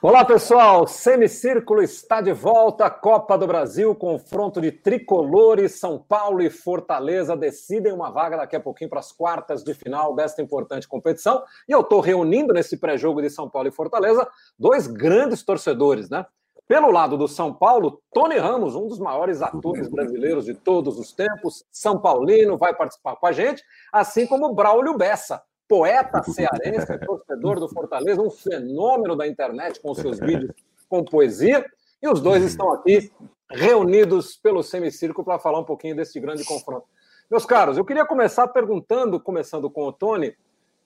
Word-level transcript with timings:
Olá, 0.00 0.24
pessoal. 0.24 0.86
Semicírculo 0.86 1.82
está 1.82 2.20
de 2.20 2.32
volta. 2.32 2.88
Copa 2.88 3.36
do 3.36 3.48
Brasil, 3.48 3.92
confronto 3.96 4.60
de 4.60 4.70
tricolores. 4.70 5.80
São 5.80 5.98
Paulo 5.98 6.40
e 6.40 6.48
Fortaleza 6.48 7.36
decidem 7.36 7.92
uma 7.92 8.08
vaga 8.08 8.36
daqui 8.36 8.54
a 8.54 8.60
pouquinho 8.60 8.88
para 8.88 9.00
as 9.00 9.10
quartas 9.10 9.64
de 9.64 9.74
final 9.74 10.14
desta 10.14 10.40
importante 10.40 10.86
competição. 10.86 11.42
E 11.68 11.72
eu 11.72 11.80
estou 11.80 11.98
reunindo 11.98 12.54
nesse 12.54 12.76
pré-jogo 12.76 13.20
de 13.20 13.28
São 13.28 13.50
Paulo 13.50 13.66
e 13.66 13.72
Fortaleza 13.72 14.24
dois 14.56 14.86
grandes 14.86 15.42
torcedores, 15.42 16.08
né? 16.08 16.24
Pelo 16.68 16.92
lado 16.92 17.16
do 17.16 17.26
São 17.26 17.52
Paulo, 17.52 18.00
Tony 18.12 18.36
Ramos, 18.36 18.76
um 18.76 18.86
dos 18.86 19.00
maiores 19.00 19.42
atores 19.42 19.88
brasileiros 19.88 20.44
de 20.44 20.54
todos 20.54 20.96
os 20.96 21.12
tempos, 21.12 21.64
São 21.72 21.98
Paulino, 21.98 22.56
vai 22.56 22.72
participar 22.72 23.16
com 23.16 23.26
a 23.26 23.32
gente, 23.32 23.64
assim 23.92 24.28
como 24.28 24.54
Braulio 24.54 24.96
Bessa, 24.96 25.42
poeta 25.68 26.22
cearense, 26.24 26.98
torcedor 26.98 27.60
do 27.60 27.68
Fortaleza, 27.68 28.22
um 28.22 28.30
fenômeno 28.30 29.14
da 29.14 29.26
internet 29.26 29.80
com 29.80 29.94
seus 29.94 30.18
vídeos 30.18 30.52
com 30.88 31.04
poesia. 31.04 31.64
E 32.02 32.08
os 32.08 32.20
dois 32.20 32.42
estão 32.42 32.72
aqui 32.72 33.12
reunidos 33.50 34.36
pelo 34.36 34.62
semicírculo 34.62 35.24
para 35.24 35.38
falar 35.38 35.60
um 35.60 35.64
pouquinho 35.64 35.96
desse 35.96 36.18
grande 36.18 36.44
confronto. 36.44 36.86
Meus 37.30 37.44
caros, 37.44 37.76
eu 37.76 37.84
queria 37.84 38.06
começar 38.06 38.48
perguntando, 38.48 39.20
começando 39.20 39.70
com 39.70 39.82
o 39.86 39.92
Tony, 39.92 40.34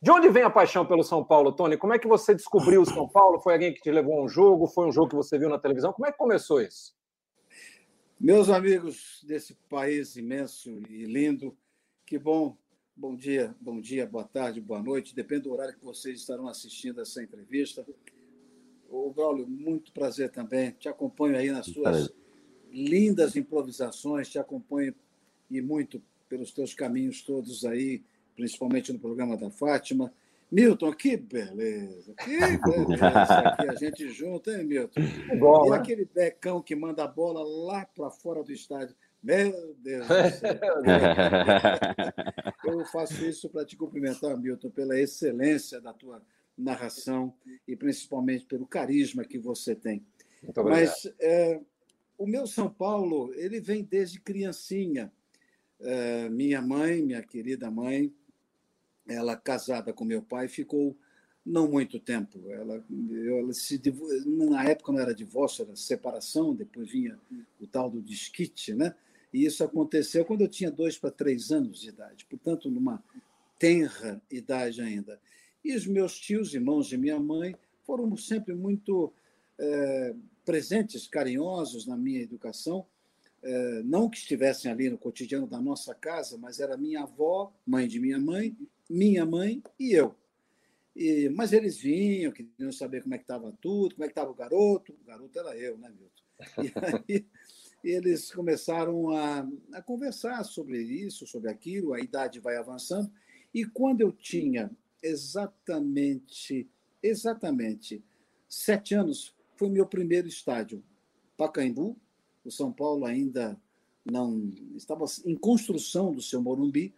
de 0.00 0.10
onde 0.10 0.28
vem 0.28 0.42
a 0.42 0.50
paixão 0.50 0.84
pelo 0.84 1.04
São 1.04 1.22
Paulo, 1.22 1.52
Tony? 1.52 1.76
Como 1.76 1.94
é 1.94 1.98
que 1.98 2.08
você 2.08 2.34
descobriu 2.34 2.82
o 2.82 2.86
São 2.86 3.08
Paulo? 3.08 3.38
Foi 3.38 3.52
alguém 3.52 3.72
que 3.72 3.80
te 3.80 3.90
levou 3.90 4.18
a 4.18 4.24
um 4.24 4.28
jogo? 4.28 4.66
Foi 4.66 4.86
um 4.86 4.90
jogo 4.90 5.10
que 5.10 5.14
você 5.14 5.38
viu 5.38 5.48
na 5.48 5.58
televisão? 5.58 5.92
Como 5.92 6.06
é 6.06 6.10
que 6.10 6.18
começou 6.18 6.60
isso? 6.60 6.92
Meus 8.18 8.50
amigos 8.50 9.22
desse 9.24 9.54
país 9.68 10.16
imenso 10.16 10.70
e 10.88 11.04
lindo, 11.04 11.56
que 12.04 12.18
bom 12.18 12.56
Bom 13.02 13.16
dia, 13.16 13.52
bom 13.60 13.80
dia, 13.80 14.06
boa 14.06 14.22
tarde, 14.22 14.60
boa 14.60 14.80
noite, 14.80 15.12
depende 15.12 15.42
do 15.42 15.52
horário 15.52 15.74
que 15.74 15.84
vocês 15.84 16.20
estarão 16.20 16.46
assistindo 16.46 17.00
essa 17.00 17.20
entrevista. 17.20 17.84
O 18.88 19.10
Braulio, 19.10 19.44
muito 19.44 19.90
prazer 19.90 20.30
também. 20.30 20.70
Te 20.70 20.88
acompanho 20.88 21.36
aí 21.36 21.50
nas 21.50 21.66
suas 21.66 22.12
lindas 22.70 23.34
improvisações, 23.34 24.28
te 24.28 24.38
acompanho 24.38 24.94
e 25.50 25.60
muito 25.60 26.00
pelos 26.28 26.52
teus 26.52 26.74
caminhos 26.74 27.22
todos 27.22 27.64
aí, 27.64 28.04
principalmente 28.36 28.92
no 28.92 29.00
programa 29.00 29.36
da 29.36 29.50
Fátima. 29.50 30.14
Milton, 30.48 30.92
que 30.92 31.16
beleza, 31.16 32.14
que 32.14 32.36
beleza 32.56 33.56
que 33.58 33.68
a 33.68 33.74
gente 33.74 34.08
junta, 34.10 34.52
hein, 34.52 34.64
Milton? 34.64 35.00
Bom, 35.40 35.66
e 35.66 35.70
né? 35.70 35.76
aquele 35.76 36.04
becão 36.04 36.62
que 36.62 36.76
manda 36.76 37.02
a 37.02 37.08
bola 37.08 37.42
lá 37.42 37.84
para 37.84 38.10
fora 38.10 38.44
do 38.44 38.52
estádio. 38.52 38.94
Meu 39.22 39.74
Deus 39.78 40.06
do 40.06 40.14
céu. 40.38 40.58
Eu 42.64 42.84
faço 42.86 43.24
isso 43.24 43.48
para 43.48 43.64
te 43.64 43.76
cumprimentar, 43.76 44.36
Milton, 44.36 44.70
pela 44.70 44.98
excelência 44.98 45.80
da 45.80 45.92
tua 45.92 46.22
narração 46.56 47.34
e 47.66 47.76
principalmente 47.76 48.44
pelo 48.44 48.66
carisma 48.66 49.24
que 49.24 49.38
você 49.38 49.74
tem. 49.74 50.04
Mas 50.64 51.06
é, 51.20 51.60
o 52.18 52.26
meu 52.26 52.46
São 52.46 52.68
Paulo, 52.68 53.32
ele 53.34 53.60
vem 53.60 53.82
desde 53.84 54.20
criancinha. 54.20 55.12
É, 55.80 56.28
minha 56.28 56.62
mãe, 56.62 57.02
minha 57.02 57.22
querida 57.22 57.70
mãe, 57.70 58.12
ela 59.06 59.36
casada 59.36 59.92
com 59.92 60.04
meu 60.04 60.22
pai, 60.22 60.48
ficou 60.48 60.96
não 61.44 61.68
muito 61.68 61.98
tempo. 61.98 62.38
Ela, 62.50 62.84
ela 63.26 63.52
se, 63.52 63.80
na 64.24 64.64
época 64.64 64.92
não 64.92 65.00
era 65.00 65.14
divórcio, 65.14 65.64
era 65.64 65.74
separação, 65.74 66.54
depois 66.54 66.90
vinha 66.90 67.18
o 67.60 67.66
tal 67.66 67.90
do 67.90 68.00
disquite, 68.00 68.74
né? 68.74 68.94
E 69.32 69.46
isso 69.46 69.64
aconteceu 69.64 70.24
quando 70.24 70.42
eu 70.42 70.48
tinha 70.48 70.70
dois 70.70 70.98
para 70.98 71.10
três 71.10 71.50
anos 71.50 71.80
de 71.80 71.88
idade, 71.88 72.26
portanto, 72.26 72.70
numa 72.70 73.02
tenra 73.58 74.20
idade 74.30 74.82
ainda. 74.82 75.20
E 75.64 75.74
os 75.74 75.86
meus 75.86 76.18
tios, 76.18 76.54
irmãos 76.54 76.86
de 76.88 76.98
minha 76.98 77.18
mãe, 77.18 77.54
foram 77.86 78.14
sempre 78.16 78.54
muito 78.54 79.12
é, 79.58 80.14
presentes, 80.44 81.06
carinhosos 81.06 81.86
na 81.86 81.96
minha 81.96 82.20
educação. 82.20 82.86
É, 83.42 83.82
não 83.82 84.08
que 84.08 84.18
estivessem 84.18 84.70
ali 84.70 84.90
no 84.90 84.98
cotidiano 84.98 85.46
da 85.46 85.60
nossa 85.60 85.94
casa, 85.94 86.36
mas 86.36 86.60
era 86.60 86.76
minha 86.76 87.02
avó, 87.02 87.52
mãe 87.66 87.88
de 87.88 87.98
minha 87.98 88.18
mãe, 88.18 88.56
minha 88.88 89.24
mãe 89.24 89.62
e 89.78 89.92
eu. 89.92 90.14
E, 90.94 91.28
mas 91.30 91.52
eles 91.52 91.78
vinham, 91.78 92.32
queriam 92.32 92.70
saber 92.70 93.02
como 93.02 93.14
é 93.14 93.18
que 93.18 93.24
estava 93.24 93.52
tudo, 93.60 93.94
como 93.94 94.04
é 94.04 94.08
que 94.08 94.12
estava 94.12 94.30
o 94.30 94.34
garoto. 94.34 94.92
O 94.92 95.04
garoto 95.06 95.38
era 95.38 95.56
eu, 95.56 95.78
né, 95.78 95.90
Milton? 95.90 96.22
E 96.62 97.14
aí 97.14 97.26
eles 97.82 98.32
começaram 98.32 99.10
a, 99.10 99.48
a 99.72 99.82
conversar 99.82 100.44
sobre 100.44 100.80
isso, 100.82 101.26
sobre 101.26 101.50
aquilo, 101.50 101.92
a 101.92 102.00
idade 102.00 102.40
vai 102.40 102.56
avançando, 102.56 103.10
e 103.52 103.64
quando 103.64 104.00
eu 104.00 104.12
tinha 104.12 104.70
exatamente, 105.02 106.68
exatamente 107.02 108.02
sete 108.48 108.94
anos, 108.94 109.34
foi 109.56 109.68
meu 109.68 109.86
primeiro 109.86 110.28
estádio, 110.28 110.82
Pacaembu, 111.36 111.96
o 112.44 112.50
São 112.50 112.72
Paulo 112.72 113.04
ainda 113.04 113.60
não 114.04 114.50
estava 114.74 115.04
em 115.24 115.36
construção 115.36 116.12
do 116.12 116.20
seu 116.20 116.42
Morumbi, 116.42 116.94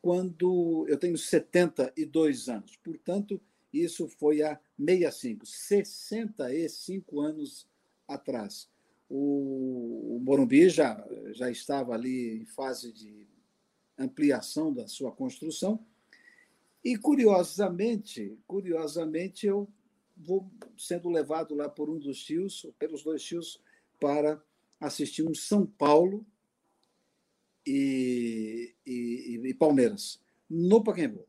quando 0.00 0.84
eu 0.88 0.98
tenho 0.98 1.16
72 1.16 2.48
anos. 2.48 2.76
Portanto, 2.76 3.40
isso 3.72 4.08
foi 4.08 4.42
há 4.42 4.58
65, 4.78 5.46
65 5.46 7.20
anos 7.20 7.68
atrás. 8.06 8.68
O, 9.08 9.71
Morumbi 10.22 10.68
já, 10.68 11.04
já 11.32 11.50
estava 11.50 11.94
ali 11.94 12.42
em 12.42 12.46
fase 12.46 12.92
de 12.92 13.26
ampliação 13.98 14.72
da 14.72 14.86
sua 14.86 15.10
construção. 15.10 15.84
E 16.84 16.96
curiosamente, 16.96 18.38
curiosamente 18.46 19.46
eu 19.46 19.68
vou 20.16 20.48
sendo 20.78 21.08
levado 21.08 21.54
lá 21.54 21.68
por 21.68 21.90
um 21.90 21.98
dos 21.98 22.22
tios, 22.22 22.66
pelos 22.78 23.02
dois 23.02 23.22
tios, 23.22 23.60
para 24.00 24.40
assistir 24.80 25.26
um 25.26 25.34
São 25.34 25.66
Paulo 25.66 26.24
e, 27.66 28.74
e, 28.86 29.40
e 29.44 29.54
Palmeiras, 29.54 30.20
no 30.48 30.82
Pacaembu. 30.82 31.26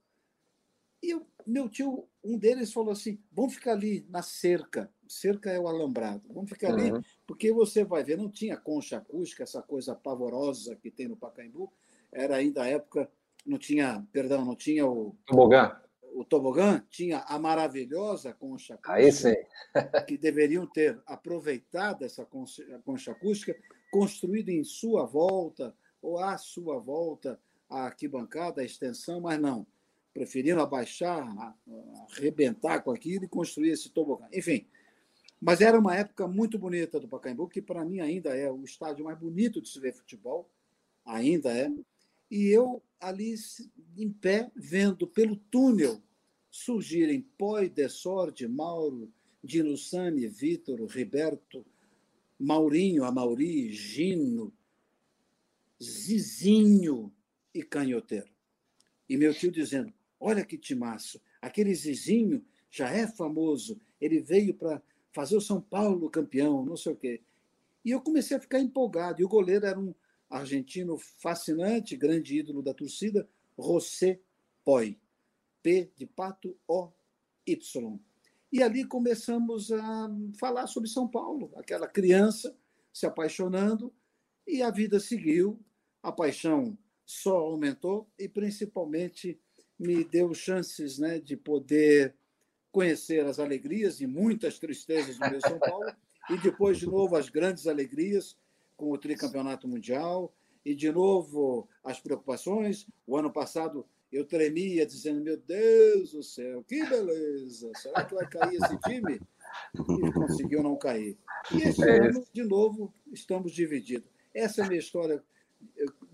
E 1.01 1.11
eu, 1.11 1.27
meu 1.45 1.67
tio, 1.67 2.07
um 2.23 2.37
deles 2.37 2.71
falou 2.71 2.91
assim: 2.91 3.19
vamos 3.31 3.55
ficar 3.55 3.73
ali 3.73 4.05
na 4.09 4.21
cerca. 4.21 4.92
Cerca 5.07 5.49
é 5.51 5.59
o 5.59 5.67
alambrado. 5.67 6.23
Vamos 6.29 6.49
ficar 6.49 6.73
uhum. 6.73 6.95
ali, 6.95 7.05
porque 7.25 7.51
você 7.51 7.83
vai 7.83 8.03
ver, 8.03 8.17
não 8.17 8.29
tinha 8.29 8.57
concha 8.57 8.97
acústica, 8.97 9.43
essa 9.43 9.61
coisa 9.61 9.95
pavorosa 9.95 10.75
que 10.75 10.89
tem 10.89 11.07
no 11.07 11.17
Pacaembu. 11.17 11.71
Era 12.11 12.35
ainda 12.37 12.63
a 12.63 12.67
época, 12.67 13.09
não 13.45 13.57
tinha, 13.57 14.05
perdão, 14.11 14.45
não 14.45 14.55
tinha 14.55 14.85
o. 14.87 15.15
Tobogã. 15.25 15.79
O 16.15 16.23
tobogã 16.23 16.83
tinha 16.91 17.19
a 17.21 17.39
maravilhosa 17.39 18.33
concha 18.33 18.75
acústica. 18.75 18.93
Aí 18.93 19.11
sim. 19.11 19.33
que 20.07 20.15
deveriam 20.15 20.67
ter 20.67 21.01
aproveitado 21.07 22.05
essa 22.05 22.23
concha, 22.23 22.63
concha 22.85 23.11
acústica, 23.11 23.55
construído 23.91 24.49
em 24.49 24.63
sua 24.63 25.05
volta, 25.05 25.75
ou 26.01 26.19
à 26.19 26.37
sua 26.37 26.77
volta, 26.77 27.39
a 27.67 27.85
arquibancada, 27.85 28.61
a 28.61 28.65
extensão, 28.65 29.21
mas 29.21 29.39
não 29.39 29.65
preferindo 30.13 30.61
abaixar, 30.61 31.55
arrebentar 32.11 32.83
com 32.83 32.91
aquilo 32.91 33.25
e 33.25 33.27
construir 33.27 33.71
esse 33.71 33.89
tobogã. 33.89 34.27
Enfim, 34.31 34.67
mas 35.43 35.59
era 35.59 35.77
uma 35.77 35.93
época 35.93 36.25
muito 36.25 36.57
bonita 36.57 36.97
do 36.97 37.07
Pacaembu, 37.09 37.49
que 37.49 37.61
para 37.61 37.83
mim 37.83 37.99
ainda 37.99 38.29
é 38.29 38.49
o 38.49 38.63
estádio 38.63 39.03
mais 39.03 39.19
bonito 39.19 39.61
de 39.61 39.67
se 39.67 39.77
ver 39.77 39.93
futebol, 39.93 40.49
ainda 41.05 41.51
é. 41.51 41.69
E 42.31 42.47
eu 42.47 42.81
ali 42.97 43.35
em 43.97 44.09
pé, 44.09 44.49
vendo 44.55 45.05
pelo 45.05 45.35
túnel 45.35 46.01
surgirem 46.49 47.21
Poi, 47.37 47.67
Desorde, 47.67 48.47
Mauro, 48.47 49.11
Dino 49.43 49.75
Sani, 49.75 50.27
Vitor, 50.27 50.81
Riberto, 50.85 51.65
Maurinho, 52.39 53.03
Amauri, 53.03 53.73
Gino, 53.73 54.53
Zizinho 55.81 57.11
e 57.53 57.61
Canhoteiro. 57.61 58.31
E 59.09 59.17
meu 59.17 59.33
tio 59.33 59.51
dizendo: 59.51 59.93
Olha 60.17 60.45
que 60.45 60.57
timaço. 60.57 61.21
Aquele 61.41 61.75
Zizinho 61.75 62.45
já 62.71 62.89
é 62.89 63.05
famoso. 63.05 63.77
Ele 63.99 64.21
veio 64.21 64.53
para 64.53 64.81
fazer 65.13 65.37
o 65.37 65.41
São 65.41 65.61
Paulo 65.61 66.09
campeão, 66.09 66.65
não 66.65 66.75
sei 66.75 66.93
o 66.93 66.95
quê. 66.95 67.21
E 67.85 67.91
eu 67.91 68.01
comecei 68.01 68.35
a 68.35 68.39
ficar 68.39 68.59
empolgado. 68.59 69.21
E 69.21 69.25
o 69.25 69.29
goleiro 69.29 69.65
era 69.65 69.79
um 69.79 69.93
argentino 70.29 70.97
fascinante, 70.97 71.95
grande 71.95 72.37
ídolo 72.37 72.61
da 72.61 72.73
torcida, 72.73 73.27
José 73.57 74.19
Poi. 74.63 74.97
P 75.61 75.91
de 75.95 76.05
pato, 76.05 76.57
O, 76.67 76.91
Y. 77.47 77.99
E 78.51 78.61
ali 78.61 78.85
começamos 78.85 79.71
a 79.71 80.09
falar 80.37 80.67
sobre 80.67 80.89
São 80.89 81.07
Paulo, 81.07 81.51
aquela 81.55 81.87
criança 81.87 82.55
se 82.91 83.05
apaixonando, 83.05 83.91
e 84.45 84.61
a 84.61 84.69
vida 84.69 84.99
seguiu, 84.99 85.59
a 86.03 86.11
paixão 86.11 86.77
só 87.05 87.37
aumentou, 87.37 88.07
e 88.19 88.27
principalmente 88.27 89.39
me 89.79 90.03
deu 90.03 90.33
chances 90.33 90.99
né, 90.99 91.19
de 91.19 91.35
poder 91.35 92.13
conhecer 92.73 93.23
as 93.25 93.39
alegrias 93.39 94.01
e 94.01 94.07
muitas 94.07 94.57
tristezas 94.57 95.17
do 95.17 95.29
meu 95.29 95.39
São 95.39 95.59
Paulo, 95.59 95.93
e 96.31 96.37
depois, 96.39 96.79
de 96.79 96.87
novo, 96.87 97.15
as 97.15 97.29
grandes 97.29 97.67
alegrias 97.67 98.35
com 98.75 98.91
o 98.91 98.97
tricampeonato 98.97 99.67
mundial, 99.67 100.33
e 100.65 100.73
de 100.73 100.91
novo 100.91 101.69
as 101.83 101.99
preocupações. 101.99 102.87
O 103.05 103.15
ano 103.15 103.31
passado 103.31 103.85
eu 104.11 104.25
tremia, 104.25 104.85
dizendo: 104.85 105.21
Meu 105.21 105.37
Deus 105.37 106.13
do 106.13 106.23
céu, 106.23 106.63
que 106.63 106.83
beleza! 106.83 107.71
Será 107.75 108.03
que 108.03 108.15
vai 108.15 108.27
cair 108.27 108.55
esse 108.55 108.77
time? 108.79 109.21
e 109.75 110.11
conseguiu 110.11 110.63
não 110.63 110.75
cair. 110.75 111.17
E 111.53 111.61
esse 111.61 111.87
é 111.87 112.07
ano, 112.07 112.25
de 112.33 112.43
novo, 112.43 112.91
estamos 113.11 113.51
divididos. 113.51 114.09
Essa 114.33 114.61
é 114.61 114.65
a 114.65 114.67
minha 114.67 114.79
história 114.79 115.23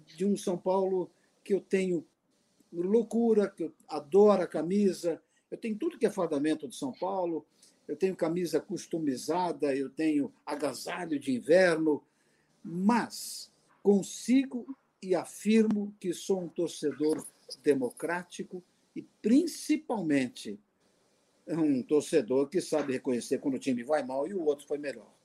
de 0.06 0.26
um 0.26 0.36
São 0.36 0.58
Paulo 0.58 1.10
que 1.44 1.54
eu 1.54 1.62
tenho 1.62 2.06
loucura, 2.72 3.50
que 3.50 3.64
eu 3.64 3.74
adoro 3.88 4.44
a 4.44 4.48
camisa, 4.48 5.22
eu 5.51 5.57
tenho 5.57 5.78
tudo 5.78 5.98
que 5.98 6.06
é 6.06 6.10
fardamento 6.10 6.68
de 6.68 6.75
São 6.75 6.92
Paulo, 6.92 7.46
eu 7.88 7.96
tenho 7.96 8.16
camisa 8.16 8.60
customizada, 8.60 9.75
eu 9.75 9.90
tenho 9.90 10.31
agasalho 10.46 11.19
de 11.19 11.36
inverno, 11.36 12.04
mas 12.63 13.51
consigo 13.81 14.78
e 15.01 15.16
afirmo 15.16 15.94
que 16.00 16.13
sou 16.13 16.42
um 16.42 16.48
torcedor 16.48 17.25
democrático 17.63 18.63
e, 18.96 19.01
principalmente, 19.22 20.60
um 21.48 21.81
torcedor 21.81 22.48
que 22.48 22.62
sabe 22.62 22.94
reconhecer 22.94 23.40
quando 23.40 23.56
o 23.56 23.60
time 23.60 23.84
vai 23.84 24.04
mal 24.04 24.28
e 24.28 24.34
o 24.34 24.44
outro 24.44 24.68
foi 24.68 24.78
melhor. 24.78 25.19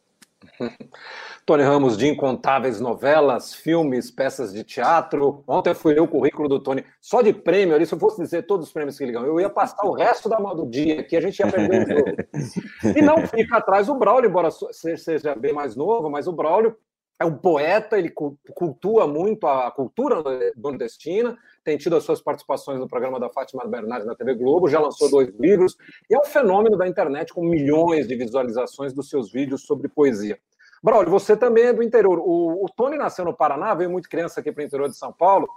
Tony 1.46 1.62
Ramos, 1.62 1.96
de 1.96 2.08
incontáveis 2.08 2.80
novelas, 2.80 3.54
filmes, 3.54 4.10
peças 4.10 4.52
de 4.52 4.64
teatro. 4.64 5.44
Ontem 5.46 5.74
fui 5.74 5.94
ler 5.94 6.00
o 6.00 6.08
currículo 6.08 6.48
do 6.48 6.60
Tony, 6.60 6.84
só 7.00 7.22
de 7.22 7.32
prêmio 7.32 7.74
ali, 7.74 7.86
se 7.86 7.94
eu 7.94 7.98
fosse 7.98 8.20
dizer 8.22 8.46
todos 8.46 8.68
os 8.68 8.72
prêmios 8.72 8.96
que 8.96 9.04
ele 9.04 9.12
ganhou, 9.12 9.28
eu 9.28 9.40
ia 9.40 9.50
passar 9.50 9.84
o 9.84 9.92
resto 9.94 10.28
do 10.28 10.66
dia 10.66 11.00
aqui, 11.00 11.16
a 11.16 11.20
gente 11.20 11.38
ia 11.38 11.50
perder 11.50 11.84
o 11.84 11.88
jogo. 11.88 12.98
E 12.98 13.02
não 13.02 13.26
fica 13.26 13.58
atrás 13.58 13.88
o 13.88 13.94
Braulio, 13.94 14.30
embora 14.30 14.48
seja 14.50 15.34
bem 15.34 15.52
mais 15.52 15.76
novo, 15.76 16.08
mas 16.10 16.26
o 16.26 16.32
Braulio 16.32 16.76
é 17.20 17.24
um 17.24 17.36
poeta, 17.36 17.98
ele 17.98 18.10
cultua 18.10 19.06
muito 19.06 19.46
a 19.46 19.70
cultura 19.70 20.22
nordestina, 20.56 21.38
tem 21.64 21.78
tido 21.78 21.96
as 21.96 22.04
suas 22.04 22.20
participações 22.20 22.78
no 22.78 22.86
programa 22.86 23.18
da 23.18 23.30
Fátima 23.30 23.66
Bernardes 23.66 24.06
na 24.06 24.14
TV 24.14 24.34
Globo, 24.34 24.68
já 24.68 24.78
lançou 24.78 25.10
dois 25.10 25.30
livros, 25.38 25.76
e 26.10 26.14
é 26.14 26.18
um 26.18 26.24
fenômeno 26.24 26.76
da 26.76 26.86
internet 26.86 27.32
com 27.32 27.42
milhões 27.42 28.06
de 28.06 28.14
visualizações 28.14 28.92
dos 28.92 29.08
seus 29.08 29.32
vídeos 29.32 29.62
sobre 29.62 29.88
poesia. 29.88 30.38
Braulio, 30.82 31.10
você 31.10 31.34
também 31.34 31.64
é 31.64 31.72
do 31.72 31.82
interior. 31.82 32.18
O, 32.18 32.64
o 32.64 32.66
Tony 32.76 32.98
nasceu 32.98 33.24
no 33.24 33.34
Paraná, 33.34 33.72
veio 33.74 33.88
muito 33.88 34.08
criança 34.08 34.40
aqui 34.40 34.52
para 34.52 34.62
o 34.62 34.66
interior 34.66 34.88
de 34.88 34.96
São 34.96 35.10
Paulo, 35.10 35.48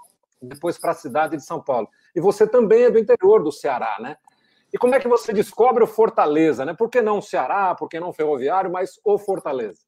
depois 0.41 0.77
para 0.77 0.91
a 0.91 0.95
cidade 0.95 1.35
de 1.35 1.43
São 1.43 1.61
Paulo. 1.61 1.89
E 2.15 2.21
você 2.21 2.47
também 2.47 2.83
é 2.83 2.89
do 2.89 2.97
interior 2.97 3.43
do 3.43 3.51
Ceará, 3.51 3.97
né? 3.99 4.15
E 4.73 4.77
como 4.77 4.95
é 4.95 4.99
que 4.99 5.07
você 5.07 5.33
descobre 5.33 5.83
o 5.83 5.87
Fortaleza, 5.87 6.63
né? 6.63 6.73
Por 6.73 6.89
que 6.89 7.01
não 7.01 7.17
o 7.17 7.21
Ceará, 7.21 7.75
por 7.75 7.89
que 7.89 7.99
não 7.99 8.09
o 8.09 8.13
Ferroviário, 8.13 8.71
mas 8.71 8.99
o 9.03 9.17
Fortaleza? 9.17 9.86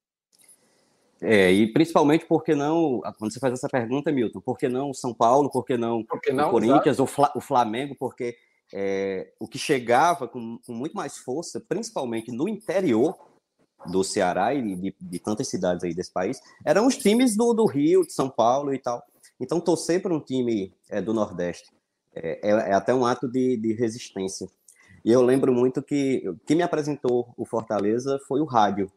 É, 1.21 1.51
e 1.51 1.71
principalmente 1.71 2.25
porque 2.25 2.55
não, 2.55 3.01
quando 3.17 3.33
você 3.33 3.39
faz 3.39 3.53
essa 3.53 3.67
pergunta, 3.67 4.11
Milton, 4.11 4.39
por 4.39 4.57
que 4.57 4.69
não 4.69 4.93
São 4.93 5.13
Paulo, 5.13 5.49
por 5.49 5.65
que 5.65 5.75
não, 5.75 6.03
por 6.03 6.21
que 6.21 6.31
não 6.31 6.47
o 6.47 6.51
Corinthians, 6.51 6.99
o, 6.99 7.05
Fla, 7.05 7.31
o, 7.35 7.41
Flamengo, 7.41 7.93
porque 7.99 8.37
é, 8.73 9.33
o 9.37 9.47
que 9.47 9.57
chegava 9.57 10.27
com, 10.27 10.57
com, 10.65 10.73
muito 10.73 10.95
mais 10.95 11.17
força, 11.17 11.59
principalmente 11.59 12.31
no 12.31 12.47
interior 12.47 13.17
do 13.87 14.03
Ceará 14.03 14.53
e 14.53 14.75
de, 14.75 14.95
de 14.99 15.19
tantas 15.19 15.49
cidades 15.49 15.83
aí 15.83 15.93
desse 15.93 16.11
país, 16.11 16.39
eram 16.65 16.87
os 16.87 16.97
times 16.97 17.35
do, 17.35 17.53
do, 17.53 17.65
Rio, 17.65 18.05
de 18.05 18.13
São 18.13 18.29
Paulo 18.29 18.73
e 18.73 18.79
tal. 18.79 19.03
Então, 19.39 19.59
torcer 19.59 20.01
para 20.01 20.13
um 20.13 20.19
time 20.19 20.73
é, 20.89 21.01
do 21.01 21.13
Nordeste 21.13 21.69
é, 22.13 22.49
é, 22.49 22.51
é, 22.51 22.73
até 22.73 22.93
um 22.93 23.05
ato 23.05 23.27
de, 23.27 23.57
de 23.57 23.73
resistência. 23.73 24.47
E 25.03 25.11
eu 25.11 25.21
lembro 25.21 25.53
muito 25.53 25.81
que 25.81 26.23
quem 26.45 26.57
me 26.57 26.63
apresentou 26.63 27.33
o 27.37 27.45
Fortaleza 27.45 28.19
foi 28.27 28.41
o 28.41 28.45
rádio. 28.45 28.91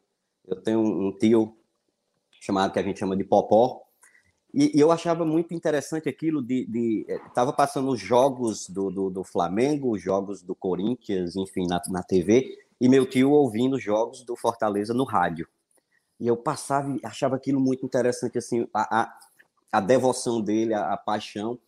Eu 0.47 0.61
tenho 0.61 0.81
um 0.81 1.17
tio 1.17 1.57
chamado 2.43 2.73
que 2.73 2.79
a 2.79 2.83
gente 2.83 2.99
chama 2.99 3.17
de 3.17 3.23
Popó. 3.23 3.81
E, 4.53 4.77
e 4.77 4.81
eu 4.81 4.91
achava 4.91 5.25
muito 5.25 5.55
interessante 5.55 6.09
aquilo 6.09 6.43
de. 6.43 7.07
Estava 7.29 7.53
eh, 7.53 7.57
passando 7.57 7.91
os 7.91 8.01
jogos 8.01 8.69
do, 8.69 8.91
do, 8.91 9.11
do, 9.11 9.25
Flamengo, 9.25 9.93
os 9.93 10.03
jogos 10.03 10.43
do 10.43 10.55
Corinthians, 10.55 11.37
enfim, 11.37 11.67
na, 11.67 11.81
na 11.89 12.03
TV, 12.03 12.59
e 12.81 12.89
meu 12.89 13.09
tio 13.09 13.31
ouvindo 13.31 13.77
os 13.77 13.83
jogos 13.83 14.25
do 14.25 14.37
Fortaleza 14.37 14.93
no 14.93 15.05
rádio. 15.05 15.49
E 16.21 16.27
eu 16.27 16.37
passava 16.37 16.91
e 16.91 17.01
achava 17.05 17.37
aquilo 17.37 17.61
muito 17.61 17.87
interessante, 17.87 18.37
assim, 18.37 18.69
a, 18.75 19.03
a, 19.03 19.19
a 19.73 19.81
devoção 19.81 20.41
dele, 20.41 20.75
a, 20.75 20.93
a 20.93 20.97
paixão. 20.97 21.59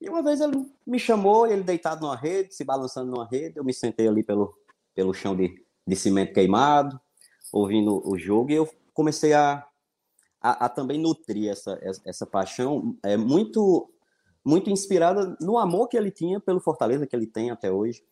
E 0.00 0.08
uma 0.08 0.22
vez 0.22 0.40
ele 0.40 0.66
me 0.84 0.98
chamou, 0.98 1.46
ele 1.46 1.62
deitado 1.62 2.00
numa 2.00 2.16
rede, 2.16 2.54
se 2.54 2.64
balançando 2.64 3.10
numa 3.10 3.28
rede, 3.28 3.58
eu 3.58 3.64
me 3.64 3.72
sentei 3.72 4.08
ali 4.08 4.24
pelo, 4.24 4.52
pelo 4.94 5.14
chão 5.14 5.36
de, 5.36 5.62
de 5.86 5.94
cimento 5.94 6.32
queimado, 6.32 7.00
ouvindo 7.52 8.02
o 8.04 8.18
jogo, 8.18 8.50
e 8.50 8.54
eu 8.54 8.68
comecei 8.92 9.32
a, 9.32 9.64
a, 10.42 10.66
a 10.66 10.68
também 10.68 10.98
nutrir 10.98 11.50
essa, 11.50 11.78
essa 12.04 12.26
paixão 12.26 12.96
é 13.02 13.16
muito 13.16 13.88
muito 14.44 14.70
inspirada 14.70 15.36
no 15.40 15.56
amor 15.56 15.86
que 15.86 15.96
ele 15.96 16.10
tinha 16.10 16.40
pelo 16.40 16.58
Fortaleza 16.58 17.06
que 17.06 17.14
ele 17.14 17.28
tem 17.28 17.52
até 17.52 17.70
hoje. 17.70 18.02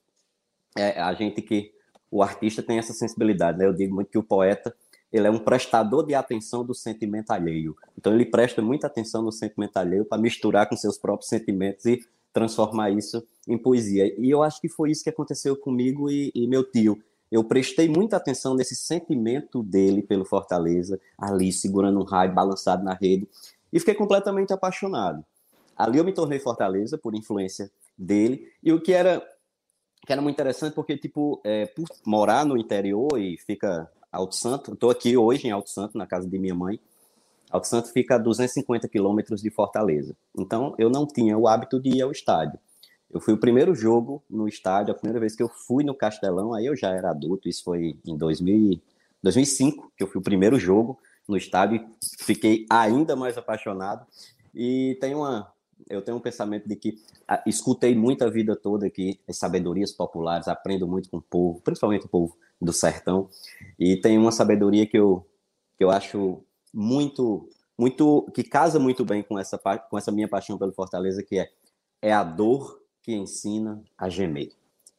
É, 0.78 1.00
a 1.00 1.12
gente 1.12 1.42
que 1.42 1.72
o 2.08 2.22
artista 2.22 2.62
tem 2.62 2.78
essa 2.78 2.92
sensibilidade, 2.92 3.58
né? 3.58 3.66
Eu 3.66 3.72
digo 3.72 3.92
muito 3.92 4.10
que 4.10 4.18
o 4.18 4.22
poeta 4.22 4.72
ele 5.12 5.26
é 5.26 5.30
um 5.30 5.40
prestador 5.40 6.06
de 6.06 6.14
atenção 6.14 6.64
do 6.64 6.72
sentimento 6.72 7.32
alheio. 7.32 7.76
Então 7.98 8.14
ele 8.14 8.24
presta 8.24 8.62
muita 8.62 8.86
atenção 8.86 9.22
no 9.22 9.32
sentimento 9.32 9.76
alheio 9.76 10.04
para 10.04 10.22
misturar 10.22 10.68
com 10.68 10.76
seus 10.76 10.96
próprios 10.96 11.28
sentimentos 11.28 11.84
e 11.84 12.00
transformar 12.32 12.90
isso 12.90 13.26
em 13.48 13.58
poesia. 13.58 14.06
E 14.16 14.30
eu 14.30 14.40
acho 14.40 14.60
que 14.60 14.68
foi 14.68 14.92
isso 14.92 15.02
que 15.02 15.10
aconteceu 15.10 15.56
comigo 15.56 16.08
e, 16.08 16.30
e 16.32 16.46
meu 16.46 16.62
tio 16.62 17.02
eu 17.30 17.44
prestei 17.44 17.88
muita 17.88 18.16
atenção 18.16 18.54
nesse 18.54 18.74
sentimento 18.74 19.62
dele 19.62 20.02
pelo 20.02 20.24
Fortaleza, 20.24 21.00
ali 21.16 21.52
segurando 21.52 22.00
um 22.00 22.04
raio, 22.04 22.34
balançado 22.34 22.82
na 22.82 22.94
rede, 22.94 23.28
e 23.72 23.78
fiquei 23.78 23.94
completamente 23.94 24.52
apaixonado. 24.52 25.24
Ali 25.76 25.98
eu 25.98 26.04
me 26.04 26.12
tornei 26.12 26.40
Fortaleza 26.40 26.98
por 26.98 27.14
influência 27.14 27.70
dele, 27.96 28.48
e 28.62 28.72
o 28.72 28.80
que 28.80 28.92
era 28.92 29.22
que 30.06 30.12
era 30.12 30.22
muito 30.22 30.36
interessante 30.36 30.74
porque 30.74 30.96
tipo 30.96 31.40
é, 31.44 31.66
por 31.66 31.86
morar 32.06 32.46
no 32.46 32.56
interior 32.56 33.18
e 33.18 33.36
fica 33.36 33.90
Alto 34.10 34.34
Santo, 34.34 34.72
estou 34.72 34.90
aqui 34.90 35.16
hoje 35.16 35.46
em 35.46 35.50
Alto 35.50 35.70
Santo 35.70 35.96
na 35.96 36.06
casa 36.06 36.28
de 36.28 36.38
minha 36.38 36.54
mãe. 36.54 36.80
Alto 37.50 37.66
Santo 37.66 37.92
fica 37.92 38.14
a 38.14 38.18
250 38.18 38.88
quilômetros 38.88 39.42
de 39.42 39.50
Fortaleza. 39.50 40.16
Então 40.36 40.74
eu 40.78 40.88
não 40.88 41.06
tinha 41.06 41.36
o 41.36 41.46
hábito 41.46 41.78
de 41.80 41.90
ir 41.90 42.02
ao 42.02 42.10
estádio. 42.10 42.58
Eu 43.12 43.20
fui 43.20 43.34
o 43.34 43.38
primeiro 43.38 43.74
jogo 43.74 44.22
no 44.30 44.46
estádio, 44.46 44.92
a 44.92 44.96
primeira 44.96 45.18
vez 45.18 45.34
que 45.34 45.42
eu 45.42 45.48
fui 45.48 45.82
no 45.82 45.94
Castelão, 45.94 46.54
aí 46.54 46.66
eu 46.66 46.76
já 46.76 46.90
era 46.90 47.10
adulto, 47.10 47.48
isso 47.48 47.64
foi 47.64 47.98
em 48.06 48.16
2000, 48.16 48.80
2005, 49.22 49.92
que 49.96 50.02
eu 50.02 50.06
fui 50.06 50.20
o 50.20 50.24
primeiro 50.24 50.58
jogo 50.58 50.98
no 51.28 51.36
estádio, 51.36 51.84
fiquei 52.18 52.66
ainda 52.70 53.16
mais 53.16 53.36
apaixonado. 53.36 54.06
E 54.54 54.96
tem 55.00 55.14
uma, 55.14 55.52
eu 55.88 56.02
tenho 56.02 56.16
um 56.16 56.20
pensamento 56.20 56.68
de 56.68 56.76
que 56.76 56.98
a, 57.26 57.42
escutei 57.46 57.94
muita 57.94 58.30
vida 58.30 58.54
toda 58.54 58.86
aqui 58.86 59.20
as 59.28 59.36
sabedorias 59.36 59.92
populares, 59.92 60.48
aprendo 60.48 60.86
muito 60.86 61.10
com 61.10 61.18
o 61.18 61.22
povo, 61.22 61.60
principalmente 61.62 62.06
o 62.06 62.08
povo 62.08 62.36
do 62.60 62.72
sertão, 62.72 63.28
e 63.78 63.96
tem 63.96 64.18
uma 64.18 64.32
sabedoria 64.32 64.86
que 64.86 64.98
eu, 64.98 65.26
que 65.76 65.82
eu 65.82 65.90
acho 65.90 66.44
muito, 66.72 67.48
muito, 67.76 68.30
que 68.34 68.44
casa 68.44 68.78
muito 68.78 69.04
bem 69.04 69.22
com 69.22 69.38
essa, 69.38 69.58
com 69.58 69.98
essa 69.98 70.12
minha 70.12 70.28
paixão 70.28 70.58
pelo 70.58 70.72
Fortaleza, 70.72 71.22
que 71.22 71.38
é, 71.38 71.50
é 72.02 72.12
a 72.12 72.22
dor 72.22 72.80
que 73.10 73.16
ensina 73.16 73.82
a 73.98 74.08
gemer. 74.08 74.52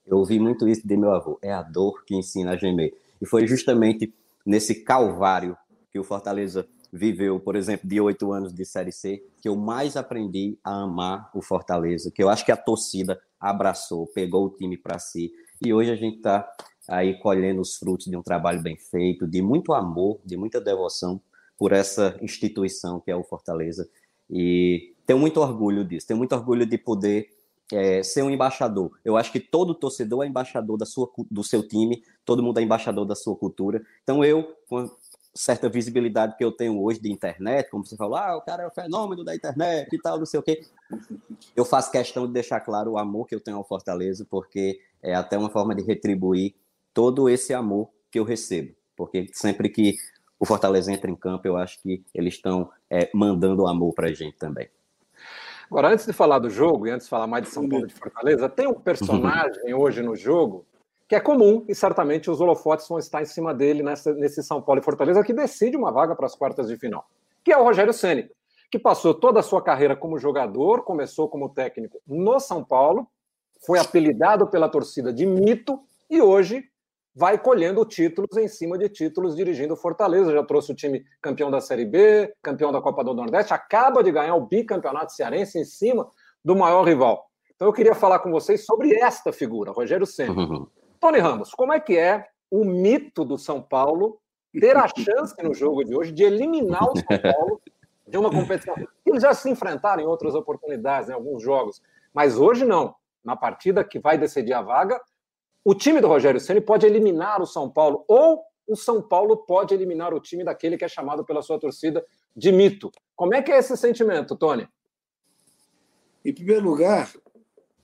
Eu 0.05 0.17
ouvi 0.17 0.37
muito 0.37 0.67
isso 0.67 0.85
de 0.85 0.97
meu 0.97 1.13
avô. 1.13 1.39
É 1.41 1.53
a 1.53 1.61
dor 1.61 2.03
que 2.03 2.13
ensina 2.13 2.51
a 2.51 2.57
gemer. 2.57 2.93
E 3.21 3.25
foi 3.25 3.47
justamente 3.47 4.13
nesse 4.45 4.83
calvário 4.83 5.55
que 5.89 5.97
o 5.97 6.03
Fortaleza 6.03 6.67
viveu, 6.91 7.39
por 7.39 7.55
exemplo, 7.55 7.87
de 7.87 8.01
oito 8.01 8.33
anos 8.33 8.53
de 8.53 8.65
Série 8.65 8.91
C, 8.91 9.23
que 9.41 9.47
eu 9.47 9.55
mais 9.55 9.95
aprendi 9.95 10.57
a 10.61 10.81
amar 10.81 11.31
o 11.33 11.41
Fortaleza, 11.41 12.11
que 12.11 12.21
eu 12.21 12.27
acho 12.27 12.43
que 12.43 12.51
a 12.51 12.57
torcida 12.57 13.17
abraçou, 13.39 14.05
pegou 14.07 14.45
o 14.45 14.49
time 14.49 14.75
para 14.75 14.99
si. 14.99 15.31
E 15.65 15.73
hoje 15.73 15.91
a 15.91 15.95
gente 15.95 16.17
está 16.17 16.45
aí 16.89 17.17
colhendo 17.19 17.61
os 17.61 17.77
frutos 17.77 18.07
de 18.07 18.17
um 18.17 18.21
trabalho 18.21 18.61
bem 18.61 18.75
feito, 18.75 19.25
de 19.25 19.41
muito 19.41 19.71
amor, 19.71 20.19
de 20.25 20.35
muita 20.35 20.59
devoção 20.59 21.21
por 21.57 21.71
essa 21.71 22.17
instituição 22.21 22.99
que 22.99 23.09
é 23.09 23.15
o 23.15 23.23
Fortaleza. 23.23 23.89
E 24.29 24.93
tenho 25.05 25.19
muito 25.19 25.39
orgulho 25.39 25.85
disso, 25.85 26.07
tenho 26.07 26.17
muito 26.17 26.35
orgulho 26.35 26.65
de 26.65 26.77
poder 26.77 27.29
é, 27.73 28.03
ser 28.03 28.23
um 28.23 28.29
embaixador. 28.29 28.91
Eu 29.03 29.17
acho 29.17 29.31
que 29.31 29.39
todo 29.39 29.73
torcedor 29.73 30.23
é 30.23 30.27
embaixador 30.27 30.77
da 30.77 30.85
sua, 30.85 31.09
do 31.29 31.43
seu 31.43 31.67
time, 31.67 32.03
todo 32.25 32.43
mundo 32.43 32.59
é 32.59 32.63
embaixador 32.63 33.05
da 33.05 33.15
sua 33.15 33.35
cultura. 33.35 33.81
Então 34.03 34.23
eu, 34.23 34.55
com 34.69 34.89
certa 35.33 35.69
visibilidade 35.69 36.35
que 36.37 36.43
eu 36.43 36.51
tenho 36.51 36.81
hoje 36.81 36.99
de 36.99 37.11
internet, 37.11 37.69
como 37.69 37.85
você 37.85 37.95
falou, 37.95 38.17
ah, 38.17 38.37
o 38.37 38.41
cara 38.41 38.63
é 38.63 38.67
o 38.67 38.71
fenômeno 38.71 39.23
da 39.23 39.35
internet 39.35 39.87
e 39.93 39.97
tal, 39.99 40.17
não 40.17 40.25
sei 40.25 40.39
o 40.39 40.43
quê. 40.43 40.61
Eu 41.55 41.63
faço 41.63 41.91
questão 41.91 42.27
de 42.27 42.33
deixar 42.33 42.59
claro 42.59 42.91
o 42.91 42.97
amor 42.97 43.27
que 43.27 43.35
eu 43.35 43.39
tenho 43.39 43.57
ao 43.57 43.63
Fortaleza, 43.63 44.25
porque 44.29 44.79
é 45.01 45.15
até 45.15 45.37
uma 45.37 45.49
forma 45.49 45.73
de 45.73 45.83
retribuir 45.83 46.53
todo 46.93 47.29
esse 47.29 47.53
amor 47.53 47.89
que 48.11 48.19
eu 48.19 48.23
recebo. 48.23 48.75
Porque 48.95 49.29
sempre 49.31 49.69
que 49.69 49.95
o 50.39 50.45
Fortaleza 50.45 50.91
entra 50.91 51.09
em 51.09 51.15
campo, 51.15 51.47
eu 51.47 51.55
acho 51.55 51.81
que 51.81 52.03
eles 52.13 52.33
estão 52.33 52.69
é, 52.89 53.09
mandando 53.13 53.67
amor 53.67 53.93
para 53.93 54.07
a 54.07 54.13
gente 54.13 54.37
também. 54.37 54.69
Agora, 55.71 55.87
antes 55.87 56.05
de 56.05 56.11
falar 56.11 56.39
do 56.39 56.49
jogo, 56.49 56.85
e 56.85 56.91
antes 56.91 57.05
de 57.05 57.09
falar 57.09 57.27
mais 57.27 57.45
de 57.45 57.49
São 57.49 57.67
Paulo 57.67 57.85
e 57.85 57.87
de 57.87 57.93
Fortaleza, 57.93 58.49
tem 58.49 58.67
um 58.67 58.73
personagem 58.73 59.73
hoje 59.73 60.01
no 60.01 60.17
jogo 60.17 60.65
que 61.07 61.15
é 61.15 61.19
comum 61.21 61.63
e 61.65 61.73
certamente 61.73 62.29
os 62.29 62.41
holofotes 62.41 62.85
vão 62.89 62.99
estar 62.99 63.21
em 63.21 63.25
cima 63.25 63.53
dele 63.53 63.81
nessa, 63.81 64.13
nesse 64.13 64.43
São 64.43 64.61
Paulo 64.61 64.81
e 64.81 64.83
Fortaleza 64.83 65.23
que 65.23 65.31
decide 65.31 65.77
uma 65.77 65.89
vaga 65.89 66.13
para 66.13 66.25
as 66.25 66.35
quartas 66.35 66.67
de 66.67 66.75
final, 66.75 67.09
que 67.41 67.53
é 67.53 67.57
o 67.57 67.63
Rogério 67.63 67.93
Ceni, 67.93 68.29
que 68.69 68.77
passou 68.77 69.13
toda 69.13 69.39
a 69.39 69.43
sua 69.43 69.61
carreira 69.61 69.95
como 69.95 70.19
jogador, 70.19 70.83
começou 70.83 71.29
como 71.29 71.47
técnico 71.47 72.01
no 72.05 72.37
São 72.41 72.65
Paulo, 72.65 73.07
foi 73.65 73.79
apelidado 73.79 74.47
pela 74.47 74.67
torcida 74.67 75.13
de 75.13 75.25
mito 75.25 75.79
e 76.09 76.21
hoje 76.21 76.65
vai 77.13 77.37
colhendo 77.37 77.85
títulos 77.85 78.37
em 78.37 78.47
cima 78.47 78.77
de 78.77 78.89
títulos 78.89 79.35
dirigindo 79.35 79.75
Fortaleza. 79.75 80.31
Já 80.31 80.43
trouxe 80.43 80.71
o 80.71 80.75
time 80.75 81.03
campeão 81.21 81.51
da 81.51 81.59
Série 81.59 81.85
B, 81.85 82.33
campeão 82.41 82.71
da 82.71 82.81
Copa 82.81 83.03
do 83.03 83.13
Nordeste, 83.13 83.53
acaba 83.53 84.03
de 84.03 84.11
ganhar 84.11 84.35
o 84.35 84.45
bicampeonato 84.45 85.13
cearense 85.13 85.59
em 85.59 85.65
cima 85.65 86.09
do 86.43 86.55
maior 86.55 86.83
rival. 86.83 87.29
Então 87.55 87.67
eu 87.67 87.73
queria 87.73 87.93
falar 87.93 88.19
com 88.19 88.31
vocês 88.31 88.65
sobre 88.65 88.95
esta 88.95 89.31
figura, 89.31 89.71
Rogério 89.71 90.05
Senna. 90.05 90.33
Uhum. 90.33 90.67
Tony 90.99 91.19
Ramos, 91.19 91.51
como 91.51 91.73
é 91.73 91.79
que 91.79 91.97
é 91.97 92.27
o 92.49 92.65
mito 92.65 93.23
do 93.23 93.37
São 93.37 93.61
Paulo 93.61 94.19
ter 94.59 94.75
a 94.75 94.87
chance 94.97 95.35
no 95.43 95.53
jogo 95.53 95.83
de 95.83 95.95
hoje 95.95 96.11
de 96.11 96.23
eliminar 96.23 96.83
o 96.83 96.95
São 96.97 97.19
Paulo 97.33 97.61
de 98.07 98.17
uma 98.17 98.31
competição? 98.31 98.75
Eles 99.05 99.21
já 99.21 99.33
se 99.33 99.49
enfrentaram 99.49 100.01
em 100.01 100.07
outras 100.07 100.33
oportunidades, 100.33 101.09
em 101.09 101.13
alguns 101.13 101.43
jogos, 101.43 101.81
mas 102.13 102.37
hoje 102.37 102.65
não. 102.65 102.95
Na 103.23 103.35
partida 103.35 103.83
que 103.83 103.99
vai 103.99 104.17
decidir 104.17 104.53
a 104.53 104.63
vaga, 104.63 104.99
o 105.63 105.75
time 105.75 106.01
do 106.01 106.07
Rogério 106.07 106.39
Ceni 106.39 106.61
pode 106.61 106.85
eliminar 106.85 107.41
o 107.41 107.45
São 107.45 107.69
Paulo 107.69 108.03
ou 108.07 108.43
o 108.67 108.75
São 108.75 109.01
Paulo 109.01 109.37
pode 109.37 109.73
eliminar 109.73 110.13
o 110.13 110.19
time 110.19 110.43
daquele 110.43 110.77
que 110.77 110.85
é 110.85 110.87
chamado 110.87 111.25
pela 111.25 111.41
sua 111.41 111.59
torcida 111.59 112.05
de 112.35 112.51
mito. 112.51 112.91
Como 113.15 113.35
é 113.35 113.41
que 113.41 113.51
é 113.51 113.57
esse 113.57 113.75
sentimento, 113.75 114.35
Tony? 114.35 114.67
Em 116.23 116.33
primeiro 116.33 116.63
lugar, 116.63 117.11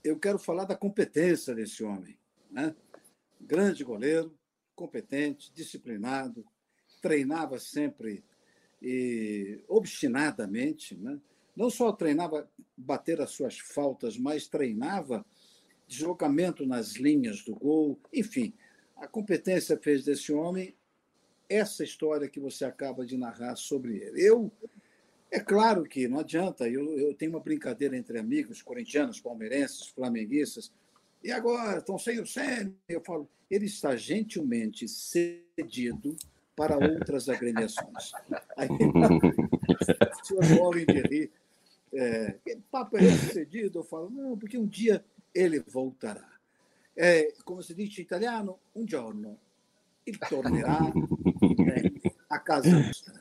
eu 0.04 0.18
quero 0.18 0.40
falar 0.40 0.66
da 0.66 0.76
competência 0.76 1.54
desse 1.54 1.84
homem. 1.84 2.18
Né? 2.50 2.76
Grande 3.40 3.84
goleiro, 3.84 4.34
competente, 4.76 5.52
disciplinado, 5.54 6.46
treinava 7.02 7.60
sempre 7.60 8.24
e 8.82 9.64
obstinadamente, 9.68 10.96
né? 10.96 11.20
não 11.56 11.70
só 11.70 11.92
treinava 11.92 12.50
bater 12.76 13.20
as 13.20 13.32
suas 13.32 13.58
faltas, 13.58 14.18
mas 14.18 14.48
treinava 14.48 15.26
deslocamento 15.88 16.66
nas 16.66 16.96
linhas 16.96 17.44
do 17.44 17.56
gol, 17.56 18.00
enfim, 18.14 18.54
a 18.96 19.08
competência 19.08 19.78
fez 19.78 20.04
desse 20.04 20.34
homem 20.34 20.76
essa 21.50 21.84
história 21.84 22.28
que 22.28 22.40
você 22.40 22.66
acaba 22.66 23.06
de 23.06 23.18
narrar 23.18 23.56
sobre 23.56 23.98
ele. 23.98 24.22
Eu, 24.22 24.52
é 25.32 25.40
claro 25.40 25.84
que 25.84 26.08
não 26.08 26.20
adianta, 26.20 26.68
eu, 26.68 26.98
eu 26.98 27.14
tenho 27.14 27.32
uma 27.32 27.40
brincadeira 27.40 27.96
entre 27.96 28.20
amigos, 28.20 28.62
corintianos, 28.62 29.22
palmeirenses, 29.22 29.88
flamenguistas, 29.88 30.72
e 31.24 31.32
agora 31.32 31.80
estão 31.80 31.98
sem 31.98 32.20
o 32.20 32.28
Sênio. 32.28 32.76
Eu 32.88 33.02
falo, 33.02 33.30
ele 33.50 33.66
está 33.66 33.96
gentilmente 33.96 34.88
cedido 34.88 36.16
para 36.56 36.78
outras 36.78 37.28
agremiações. 37.30 38.12
Aí 38.56 38.68
as 40.10 40.22
pessoas 40.22 40.50
morrem 40.52 40.86
de 40.86 41.02
rir. 41.02 41.32
É, 41.94 42.38
papo 42.70 42.98
é 42.98 43.10
cedido? 43.32 43.80
Eu 43.80 43.84
falo, 43.84 44.10
não, 44.10 44.38
porque 44.38 44.58
um 44.58 44.66
dia 44.66 45.04
ele 45.38 45.60
voltará. 45.60 46.28
É, 46.96 47.32
como 47.46 47.62
se 47.62 47.76
diz 47.76 47.98
em 47.98 48.02
italiano, 48.02 48.60
un 48.74 48.88
giorno 48.88 49.38
il 50.06 50.18
tornerà 50.18 50.80
é, 51.76 52.12
a 52.30 52.40
casa 52.40 52.72
nostra. 52.72 53.14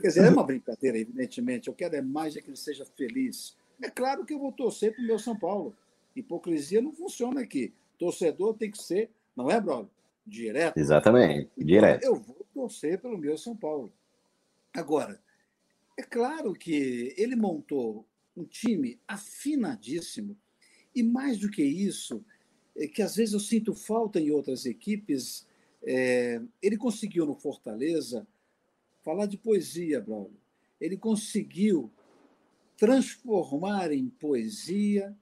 Quer 0.00 0.08
dizer, 0.08 0.24
é 0.24 0.30
uma 0.30 0.44
brincadeira, 0.44 0.98
evidentemente. 0.98 1.68
Eu 1.68 1.74
quero 1.74 1.96
é 1.96 2.02
mais 2.02 2.36
é 2.36 2.40
que 2.40 2.48
ele 2.48 2.56
seja 2.56 2.84
feliz. 2.84 3.56
É 3.82 3.90
claro 3.90 4.24
que 4.24 4.32
eu 4.32 4.38
vou 4.38 4.52
torcer 4.52 4.94
para 4.94 5.02
o 5.02 5.06
meu 5.06 5.18
São 5.18 5.36
Paulo. 5.36 5.74
Hipocrisia 6.14 6.80
não 6.80 6.92
funciona 6.92 7.40
aqui. 7.40 7.74
Torcedor 7.98 8.54
tem 8.54 8.70
que 8.70 8.78
ser, 8.78 9.10
não 9.34 9.50
é, 9.50 9.60
brother? 9.60 9.90
Direto. 10.26 10.78
Exatamente, 10.78 11.50
então, 11.56 11.66
direto. 11.66 12.04
Eu 12.04 12.14
vou 12.14 12.46
torcer 12.54 13.00
pelo 13.00 13.18
meu 13.18 13.36
São 13.36 13.56
Paulo. 13.56 13.92
Agora, 14.72 15.20
é 15.98 16.02
claro 16.02 16.52
que 16.52 17.12
ele 17.16 17.36
montou 17.36 18.06
um 18.36 18.44
time 18.44 18.98
afinadíssimo 19.06 20.36
e 20.94 21.02
mais 21.02 21.38
do 21.38 21.50
que 21.50 21.62
isso, 21.62 22.24
é 22.76 22.86
que 22.86 23.02
às 23.02 23.16
vezes 23.16 23.34
eu 23.34 23.40
sinto 23.40 23.74
falta 23.74 24.20
em 24.20 24.30
outras 24.30 24.66
equipes, 24.66 25.46
é, 25.82 26.40
ele 26.62 26.76
conseguiu 26.76 27.26
no 27.26 27.34
Fortaleza 27.34 28.26
falar 29.02 29.26
de 29.26 29.36
poesia, 29.36 30.00
Braulio. 30.00 30.40
Ele 30.80 30.96
conseguiu 30.96 31.90
transformar 32.76 33.92
em 33.92 34.08
poesia 34.08 35.16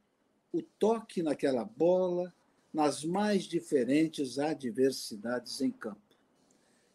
o 0.53 0.63
toque 0.63 1.23
naquela 1.23 1.65
bola 1.65 2.33
nas 2.73 3.05
mais 3.05 3.45
diferentes 3.45 4.39
adversidades 4.39 5.61
em 5.61 5.71
campo. 5.71 6.01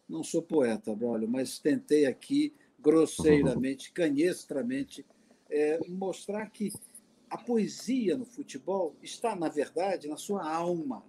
Não 0.10 0.24
sou 0.24 0.42
poeta, 0.42 0.96
Braulio, 0.96 1.28
mas 1.28 1.60
tentei 1.60 2.06
aqui 2.06 2.54
grosseiramente, 2.80 3.92
canhestramente, 3.94 5.06
é, 5.50 5.80
mostrar 5.88 6.50
que 6.50 6.72
a 7.30 7.38
poesia 7.38 8.18
no 8.18 8.26
futebol 8.26 8.96
está, 9.02 9.36
na 9.36 9.50
verdade, 9.50 10.08
na 10.08 10.18
sua 10.18 10.50
alma 10.50 11.04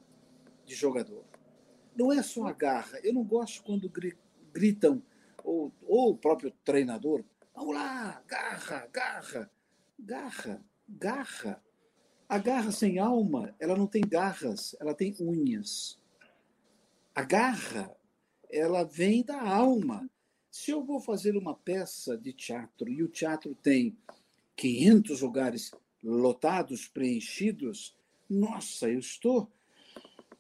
de 0.65 0.75
jogador. 0.75 1.25
Não 1.97 2.13
é 2.13 2.23
só 2.23 2.47
a 2.47 2.53
garra. 2.53 2.99
Eu 3.03 3.13
não 3.13 3.25
gosto 3.25 3.63
quando 3.63 3.91
gritam, 4.53 5.03
ou, 5.45 5.73
ou 5.83 6.11
o 6.11 6.17
próprio 6.17 6.53
treinador, 6.65 7.25
vamos 7.55 7.75
lá, 7.75 8.23
garra, 8.27 8.89
garra. 8.93 9.51
Garra, 9.99 10.65
garra. 10.89 11.63
A 12.29 12.39
garra 12.39 12.71
sem 12.71 12.99
alma, 12.99 13.55
ela 13.59 13.77
não 13.77 13.87
tem 13.87 14.03
garras, 14.03 14.77
ela 14.79 14.95
tem 14.95 15.17
unhas. 15.19 15.99
A 17.15 17.23
garra, 17.23 17.97
ela 18.51 18.85
vem 18.85 19.25
da 19.25 19.41
alma. 19.41 20.09
Se 20.51 20.71
eu 20.71 20.85
vou 20.85 21.01
fazer 21.01 21.37
uma 21.37 21.55
peça 21.55 22.17
de 22.17 22.33
teatro 22.33 22.89
e 22.89 23.03
o 23.03 23.09
teatro 23.09 23.55
tem 23.55 23.97
500 24.57 25.23
lugares 25.23 25.73
lotados, 26.09 26.89
preenchidos, 26.89 27.95
nossa, 28.29 28.89
eu 28.89 28.99
estou 28.99 29.51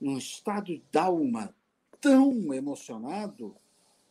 num 0.00 0.16
estado 0.16 0.80
d'alma 0.90 1.54
tão 2.00 2.54
emocionado 2.54 3.54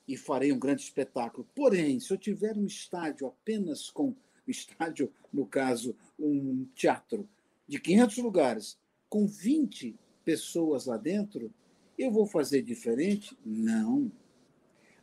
e 0.08 0.16
farei 0.16 0.52
um 0.52 0.60
grande 0.60 0.84
espetáculo. 0.84 1.48
Porém, 1.56 2.00
se 2.00 2.14
eu 2.14 2.18
tiver 2.18 2.56
um 2.56 2.66
estádio 2.66 3.28
apenas 3.28 3.90
com 3.90 4.16
estádio, 4.48 5.12
no 5.34 5.46
caso, 5.46 5.96
um 6.18 6.66
teatro 6.76 7.28
de 7.68 7.80
500 7.80 8.18
lugares, 8.20 8.80
com 9.10 9.26
20 9.26 9.96
pessoas 10.24 10.86
lá 10.86 10.98
dentro, 10.98 11.52
eu 11.98 12.12
vou 12.12 12.28
fazer 12.28 12.62
diferente? 12.62 13.38
Não. 13.44 14.12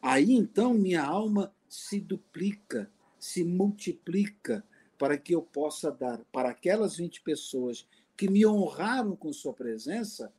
Aí 0.00 0.32
então 0.32 0.73
minha 0.73 1.02
alma 1.02 1.52
se 1.68 2.00
duplica, 2.00 2.90
se 3.18 3.42
multiplica, 3.42 4.64
para 4.98 5.18
que 5.18 5.34
eu 5.34 5.42
possa 5.42 5.90
dar 5.90 6.18
para 6.32 6.50
aquelas 6.50 6.96
20 6.96 7.22
pessoas 7.22 7.86
que 8.16 8.28
me 8.28 8.46
honraram 8.46 9.16
com 9.16 9.32
sua 9.32 9.52
presença, 9.52 10.32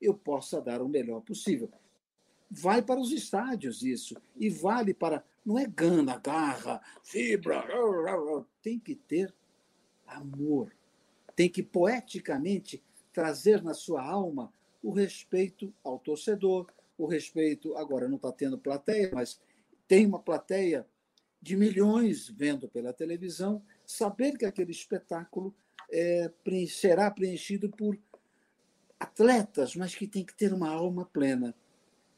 eu 0.00 0.14
possa 0.14 0.60
dar 0.60 0.82
o 0.82 0.88
melhor 0.88 1.20
possível. 1.20 1.70
Vai 2.50 2.82
para 2.82 3.00
os 3.00 3.10
estádios 3.10 3.82
isso, 3.82 4.16
e 4.36 4.48
vale 4.48 4.92
para. 4.92 5.24
Não 5.44 5.58
é 5.58 5.66
gana, 5.66 6.18
garra, 6.18 6.80
fibra, 7.02 7.64
tem 8.62 8.78
que 8.78 8.94
ter 8.94 9.34
amor. 10.06 10.74
Tem 11.34 11.48
que 11.48 11.62
poeticamente 11.62 12.82
trazer 13.12 13.62
na 13.62 13.74
sua 13.74 14.02
alma 14.02 14.52
o 14.82 14.90
respeito 14.90 15.72
ao 15.82 15.98
torcedor, 15.98 16.66
o 16.96 17.06
respeito. 17.06 17.76
Agora 17.76 18.08
não 18.08 18.16
está 18.16 18.30
tendo 18.30 18.58
plateia, 18.58 19.10
mas 19.12 19.40
tem 19.88 20.06
uma 20.06 20.18
plateia 20.18 20.86
de 21.42 21.56
milhões 21.56 22.28
vendo 22.28 22.68
pela 22.68 22.92
televisão 22.92 23.62
saber 23.86 24.36
que 24.36 24.44
aquele 24.44 24.70
espetáculo 24.70 25.54
é, 25.90 26.30
será 26.68 27.10
preenchido 27.10 27.68
por 27.68 27.98
atletas, 28.98 29.76
mas 29.76 29.94
que 29.94 30.06
tem 30.06 30.24
que 30.24 30.34
ter 30.34 30.52
uma 30.52 30.70
alma 30.70 31.04
plena. 31.04 31.54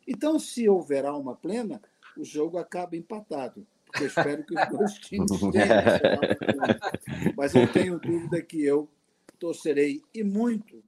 Então, 0.07 0.39
se 0.39 0.69
houver 0.69 1.05
alma 1.05 1.35
plena, 1.35 1.81
o 2.17 2.25
jogo 2.25 2.59
acaba 2.59 2.97
empatado. 2.97 3.67
Porque 3.87 4.05
eu 4.05 4.09
espero 4.09 4.45
que 4.45 4.55
os 4.55 4.69
dois 4.71 4.95
times 4.95 5.31
tenham. 5.53 7.35
Mas 7.37 7.55
eu 7.55 7.71
tenho 7.73 7.99
dúvida 7.99 8.41
que 8.43 8.63
eu 8.63 8.89
torcerei 9.39 10.03
e 10.15 10.23
muito 10.23 10.83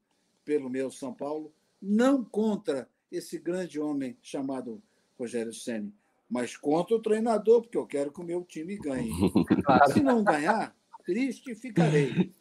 pelo 0.44 0.70
meu 0.70 0.90
São 0.90 1.12
Paulo, 1.12 1.52
não 1.80 2.24
contra 2.24 2.88
esse 3.12 3.38
grande 3.38 3.78
homem 3.78 4.16
chamado 4.22 4.82
Rogério 5.18 5.52
Ceni, 5.52 5.92
mas 6.28 6.56
contra 6.56 6.94
o 6.94 7.00
treinador, 7.00 7.62
porque 7.62 7.78
eu 7.78 7.86
quero 7.86 8.12
que 8.12 8.20
o 8.20 8.24
meu 8.24 8.44
time 8.44 8.76
ganhe. 8.76 9.10
Se 9.92 10.02
não 10.02 10.22
ganhar, 10.22 10.74
triste 11.04 11.54
ficarei, 11.54 12.32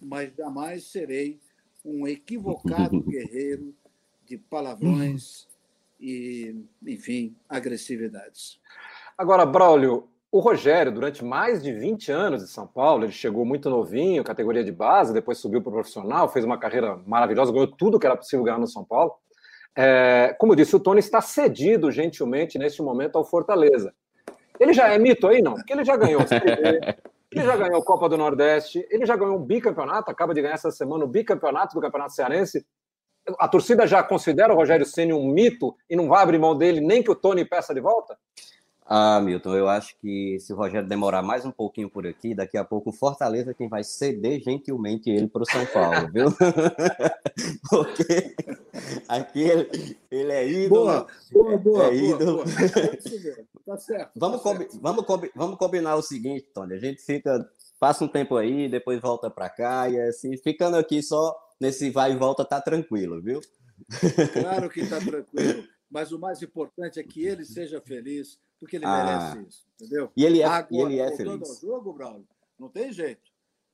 mas 0.00 0.32
jamais 0.36 0.84
serei 0.84 1.40
um 1.84 2.06
equivocado 2.06 3.00
guerreiro 3.04 3.74
de 4.24 4.38
palavrões 4.38 5.48
e, 5.98 6.54
enfim, 6.86 7.34
agressividades. 7.48 8.60
Agora, 9.18 9.44
Braulio, 9.44 10.08
o 10.32 10.38
Rogério, 10.38 10.92
durante 10.92 11.24
mais 11.24 11.60
de 11.60 11.72
20 11.72 12.12
anos 12.12 12.42
de 12.42 12.48
São 12.48 12.66
Paulo, 12.66 13.04
ele 13.04 13.12
chegou 13.12 13.44
muito 13.44 13.68
novinho, 13.68 14.22
categoria 14.22 14.62
de 14.62 14.70
base, 14.70 15.12
depois 15.12 15.38
subiu 15.38 15.60
para 15.60 15.70
o 15.70 15.72
profissional, 15.72 16.28
fez 16.28 16.44
uma 16.44 16.56
carreira 16.56 16.96
maravilhosa, 17.04 17.52
ganhou 17.52 17.66
tudo 17.66 17.98
que 17.98 18.06
era 18.06 18.16
possível 18.16 18.44
ganhar 18.44 18.58
no 18.58 18.68
São 18.68 18.84
Paulo. 18.84 19.14
É, 19.76 20.34
como 20.38 20.56
disse, 20.56 20.74
o 20.74 20.80
Tony 20.80 21.00
está 21.00 21.20
cedido 21.20 21.90
gentilmente 21.90 22.58
neste 22.58 22.82
momento 22.82 23.16
ao 23.16 23.24
Fortaleza. 23.24 23.94
Ele 24.58 24.72
já 24.72 24.88
é 24.88 24.98
mito 24.98 25.26
aí, 25.26 25.40
não? 25.40 25.54
Porque 25.54 25.72
ele 25.72 25.84
já 25.84 25.96
ganhou 25.96 26.20
ele 27.32 27.44
já 27.44 27.56
ganhou 27.56 27.80
a 27.80 27.84
Copa 27.84 28.08
do 28.08 28.18
Nordeste, 28.18 28.86
ele 28.90 29.06
já 29.06 29.16
ganhou 29.16 29.36
um 29.36 29.44
bicampeonato, 29.44 30.10
acaba 30.10 30.34
de 30.34 30.42
ganhar 30.42 30.54
essa 30.54 30.70
semana 30.70 31.04
o 31.04 31.08
bicampeonato 31.08 31.74
do 31.74 31.80
Campeonato 31.80 32.12
Cearense. 32.12 32.66
a 33.38 33.48
torcida 33.48 33.86
já 33.86 34.02
considera 34.02 34.52
o 34.52 34.56
Rogério 34.56 34.84
Ceni 34.84 35.12
um 35.12 35.26
mito 35.28 35.74
e 35.88 35.94
não 35.94 36.08
vai 36.08 36.22
abrir 36.22 36.38
mão 36.38 36.56
dele 36.56 36.80
nem 36.80 37.02
que 37.02 37.10
o 37.10 37.14
Tony 37.14 37.44
peça 37.44 37.72
de 37.72 37.80
volta? 37.80 38.18
Ah, 38.92 39.20
Milton, 39.20 39.54
eu 39.54 39.68
acho 39.68 39.96
que 40.00 40.36
se 40.40 40.52
o 40.52 40.56
Rogério 40.56 40.88
demorar 40.88 41.22
mais 41.22 41.44
um 41.44 41.52
pouquinho 41.52 41.88
por 41.88 42.04
aqui, 42.04 42.34
daqui 42.34 42.58
a 42.58 42.64
pouco 42.64 42.90
o 42.90 42.92
Fortaleza 42.92 43.52
é 43.52 43.54
quem 43.54 43.68
vai 43.68 43.84
ceder 43.84 44.40
gentilmente 44.42 45.08
ele 45.08 45.28
para 45.28 45.42
o 45.42 45.46
São 45.46 45.64
Paulo, 45.66 46.10
viu? 46.12 46.26
Porque 47.70 48.34
aqui 49.08 49.42
ele, 49.42 49.96
ele 50.10 50.32
é 50.32 50.48
ídolo. 50.48 50.86
Boa, 50.86 51.06
boa, 51.32 51.58
boa. 51.58 51.86
É 51.86 51.94
ídolo. 51.94 52.42
Boa, 52.42 52.46
Tá 53.64 53.76
certo. 53.76 54.10
Vamos, 54.16 54.42
tá 54.42 54.56
certo. 54.56 54.80
Vamos, 54.82 55.04
vamos 55.36 55.56
combinar 55.56 55.94
o 55.94 56.02
seguinte, 56.02 56.48
Tony. 56.52 56.74
A 56.74 56.80
gente 56.80 57.00
fica, 57.00 57.48
passa 57.78 58.04
um 58.04 58.08
tempo 58.08 58.36
aí, 58.36 58.68
depois 58.68 59.00
volta 59.00 59.30
para 59.30 59.48
cá, 59.48 59.88
e 59.88 60.00
assim, 60.00 60.36
ficando 60.36 60.76
aqui 60.76 61.00
só 61.00 61.32
nesse 61.60 61.90
vai 61.90 62.10
e 62.10 62.16
volta, 62.16 62.44
tá 62.44 62.60
tranquilo, 62.60 63.22
viu? 63.22 63.40
Claro 64.32 64.68
que 64.68 64.84
tá 64.84 64.98
tranquilo. 64.98 65.64
Mas 65.90 66.12
o 66.12 66.18
mais 66.18 66.40
importante 66.42 67.00
é 67.00 67.02
que 67.02 67.26
ele 67.26 67.44
seja 67.44 67.80
feliz 67.80 68.38
porque 68.60 68.76
ele 68.76 68.84
ah. 68.84 69.04
merece 69.04 69.48
isso, 69.48 69.66
entendeu? 69.74 70.12
E 70.14 70.24
ele 70.24 70.42
é, 70.42 70.44
Agora, 70.44 70.92
e 70.92 70.94
ele 70.94 71.00
é 71.00 71.16
feliz. 71.16 71.50
ao 71.50 71.56
jogo, 71.60 71.92
Braulio, 71.94 72.28
não 72.58 72.68
tem 72.68 72.92
jeito. 72.92 73.30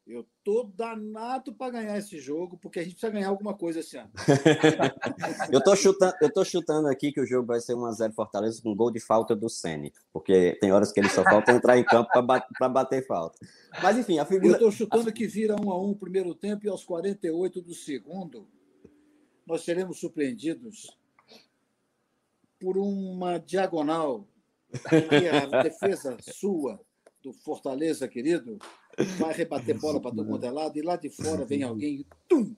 Eu 0.06 0.24
tô 0.44 0.62
danado 0.62 1.52
para 1.52 1.72
ganhar 1.72 1.98
esse 1.98 2.20
jogo, 2.20 2.56
porque 2.56 2.78
a 2.78 2.82
gente 2.84 2.92
precisa 2.92 3.10
ganhar 3.10 3.28
alguma 3.28 3.54
coisa 3.54 3.80
esse 3.80 3.96
ano. 3.96 4.12
eu, 5.50 5.60
tô 5.60 5.74
chutando, 5.74 6.14
eu 6.22 6.32
tô 6.32 6.44
chutando 6.44 6.86
aqui 6.86 7.10
que 7.10 7.20
o 7.20 7.26
jogo 7.26 7.48
vai 7.48 7.58
ser 7.58 7.74
1x0 7.74 8.14
Fortaleza 8.14 8.62
com 8.62 8.72
gol 8.72 8.92
de 8.92 9.00
falta 9.00 9.34
do 9.34 9.48
Sene, 9.48 9.92
porque 10.12 10.56
tem 10.60 10.70
horas 10.70 10.92
que 10.92 11.00
ele 11.00 11.08
só 11.08 11.24
falta 11.24 11.50
entrar 11.50 11.76
em 11.76 11.82
campo 11.84 12.08
para 12.12 12.22
bater, 12.22 12.68
bater 12.70 13.04
falta. 13.04 13.36
Mas 13.82 13.98
enfim, 13.98 14.20
a 14.20 14.24
figura. 14.24 14.54
Eu 14.54 14.60
tô 14.60 14.70
chutando 14.70 15.12
que 15.12 15.26
vira 15.26 15.56
1x1 15.56 15.90
o 15.90 15.96
primeiro 15.96 16.36
tempo 16.36 16.64
e 16.64 16.68
aos 16.68 16.84
48 16.84 17.60
do 17.60 17.74
segundo 17.74 18.46
nós 19.44 19.64
seremos 19.64 19.98
surpreendidos 19.98 20.96
por 22.60 22.78
uma 22.78 23.38
diagonal 23.38 24.26
que 24.88 25.28
a 25.28 25.46
defesa 25.62 26.16
sua, 26.20 26.80
do 27.22 27.32
Fortaleza, 27.32 28.06
querido, 28.06 28.58
vai 29.18 29.32
rebater 29.32 29.78
bola 29.78 30.00
para 30.00 30.12
todo 30.12 30.24
mundo 30.24 30.44
é 30.44 30.50
lado, 30.50 30.78
e 30.78 30.82
lá 30.82 30.96
de 30.96 31.10
fora 31.10 31.44
vem 31.44 31.62
alguém, 31.62 32.06
tum, 32.28 32.54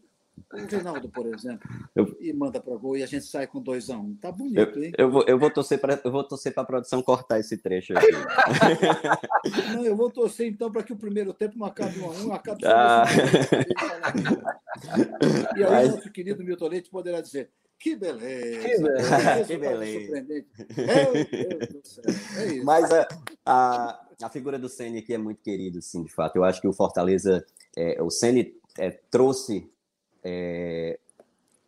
o 0.52 0.66
Reinaldo, 0.66 1.08
por 1.08 1.26
exemplo, 1.26 1.68
eu... 1.94 2.16
e 2.20 2.32
manda 2.32 2.60
para 2.60 2.74
gol 2.76 2.96
e 2.96 3.02
a 3.02 3.06
gente 3.06 3.26
sai 3.26 3.46
com 3.46 3.60
2 3.60 3.90
a 3.90 3.98
1 3.98 4.00
um. 4.00 4.16
Tá 4.16 4.32
bonito, 4.32 4.82
hein? 4.82 4.92
Eu, 4.96 5.06
eu 5.06 5.10
vou, 5.10 5.24
eu 5.26 5.38
vou 5.38 5.50
torcer 5.50 5.80
para 5.80 6.00
eu 6.02 6.10
vou 6.10 6.24
torcer 6.24 6.54
para 6.54 6.62
a 6.62 6.66
produção 6.66 7.02
cortar 7.02 7.40
esse 7.40 7.58
trecho 7.58 7.92
aqui. 7.96 8.06
não, 9.74 9.84
eu 9.84 9.96
vou 9.96 10.10
torcer 10.10 10.46
então 10.46 10.70
para 10.70 10.82
que 10.82 10.92
o 10.92 10.96
primeiro 10.96 11.32
tempo 11.32 11.58
não 11.58 11.66
acabe 11.66 11.98
1 11.98 12.02
um 12.02 12.06
a 12.06 12.10
1 12.12 12.26
um, 12.26 12.32
acabe 12.32 12.66
ah. 12.66 13.04
E 15.56 15.64
aí 15.64 15.70
Mas... 15.70 15.94
nosso 15.94 16.10
querido 16.10 16.44
Milton 16.44 16.68
Leite 16.68 16.90
poderá 16.90 17.20
dizer: 17.20 17.50
que 17.78 17.96
beleza! 17.96 18.68
Que 18.68 18.78
beleza! 18.78 19.44
Que 19.46 19.56
beleza. 19.56 20.10
Meu 20.12 21.24
Deus 21.24 21.68
do 21.68 21.80
céu. 21.84 22.04
É 22.38 22.46
isso. 22.54 22.64
Mas 22.64 22.90
a, 22.92 23.08
a, 23.46 24.06
a 24.22 24.28
figura 24.28 24.58
do 24.58 24.68
Ceni 24.68 24.98
aqui 24.98 25.14
é 25.14 25.18
muito 25.18 25.40
querido, 25.42 25.80
sim, 25.80 26.02
de 26.02 26.12
fato. 26.12 26.36
Eu 26.36 26.44
acho 26.44 26.60
que 26.60 26.68
o 26.68 26.72
Fortaleza, 26.72 27.44
é, 27.76 28.02
o 28.02 28.10
Ceni 28.10 28.54
é, 28.76 28.90
trouxe 29.10 29.70
é, 30.24 30.98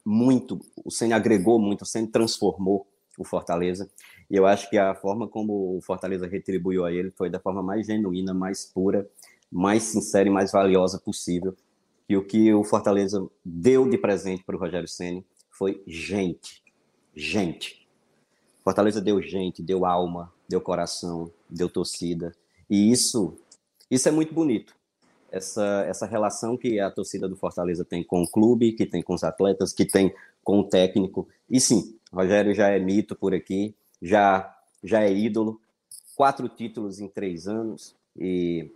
muito, 0.04 0.58
o 0.84 0.90
Ceni 0.90 1.12
agregou 1.12 1.58
muito, 1.58 1.82
o 1.82 1.86
Ceni 1.86 2.08
transformou 2.08 2.86
o 3.16 3.24
Fortaleza. 3.24 3.88
E 4.30 4.36
eu 4.36 4.46
acho 4.46 4.68
que 4.68 4.78
a 4.78 4.94
forma 4.94 5.28
como 5.28 5.76
o 5.76 5.80
Fortaleza 5.80 6.26
retribuiu 6.26 6.84
a 6.84 6.92
ele 6.92 7.10
foi 7.10 7.30
da 7.30 7.38
forma 7.38 7.62
mais 7.62 7.86
genuína, 7.86 8.34
mais 8.34 8.64
pura, 8.64 9.08
mais 9.50 9.84
sincera 9.84 10.28
e 10.28 10.32
mais 10.32 10.52
valiosa 10.52 10.98
possível. 10.98 11.56
E 12.08 12.16
o 12.16 12.24
que 12.24 12.52
o 12.52 12.64
Fortaleza 12.64 13.24
deu 13.44 13.88
de 13.88 13.96
presente 13.96 14.42
para 14.42 14.56
o 14.56 14.58
Rogério 14.58 14.88
Ceni 14.88 15.24
foi 15.60 15.82
gente. 15.86 16.62
Gente. 17.14 17.86
Fortaleza 18.64 18.98
deu 18.98 19.20
gente, 19.20 19.62
deu 19.62 19.84
alma, 19.84 20.32
deu 20.48 20.58
coração, 20.58 21.30
deu 21.50 21.68
torcida. 21.68 22.34
E 22.68 22.90
isso, 22.90 23.36
isso 23.90 24.08
é 24.08 24.10
muito 24.10 24.32
bonito. 24.32 24.74
Essa, 25.30 25.84
essa 25.86 26.06
relação 26.06 26.56
que 26.56 26.80
a 26.80 26.90
torcida 26.90 27.28
do 27.28 27.36
Fortaleza 27.36 27.84
tem 27.84 28.02
com 28.02 28.22
o 28.22 28.26
clube, 28.26 28.72
que 28.72 28.86
tem 28.86 29.02
com 29.02 29.12
os 29.12 29.22
atletas, 29.22 29.70
que 29.70 29.84
tem 29.84 30.14
com 30.42 30.60
o 30.60 30.64
técnico. 30.64 31.28
E 31.48 31.60
sim, 31.60 31.94
Rogério 32.10 32.54
já 32.54 32.70
é 32.70 32.78
mito 32.78 33.14
por 33.14 33.34
aqui, 33.34 33.74
já, 34.00 34.58
já 34.82 35.02
é 35.02 35.12
ídolo. 35.12 35.60
Quatro 36.16 36.48
títulos 36.48 37.00
em 37.00 37.06
três 37.06 37.46
anos 37.46 37.94
e 38.16 38.72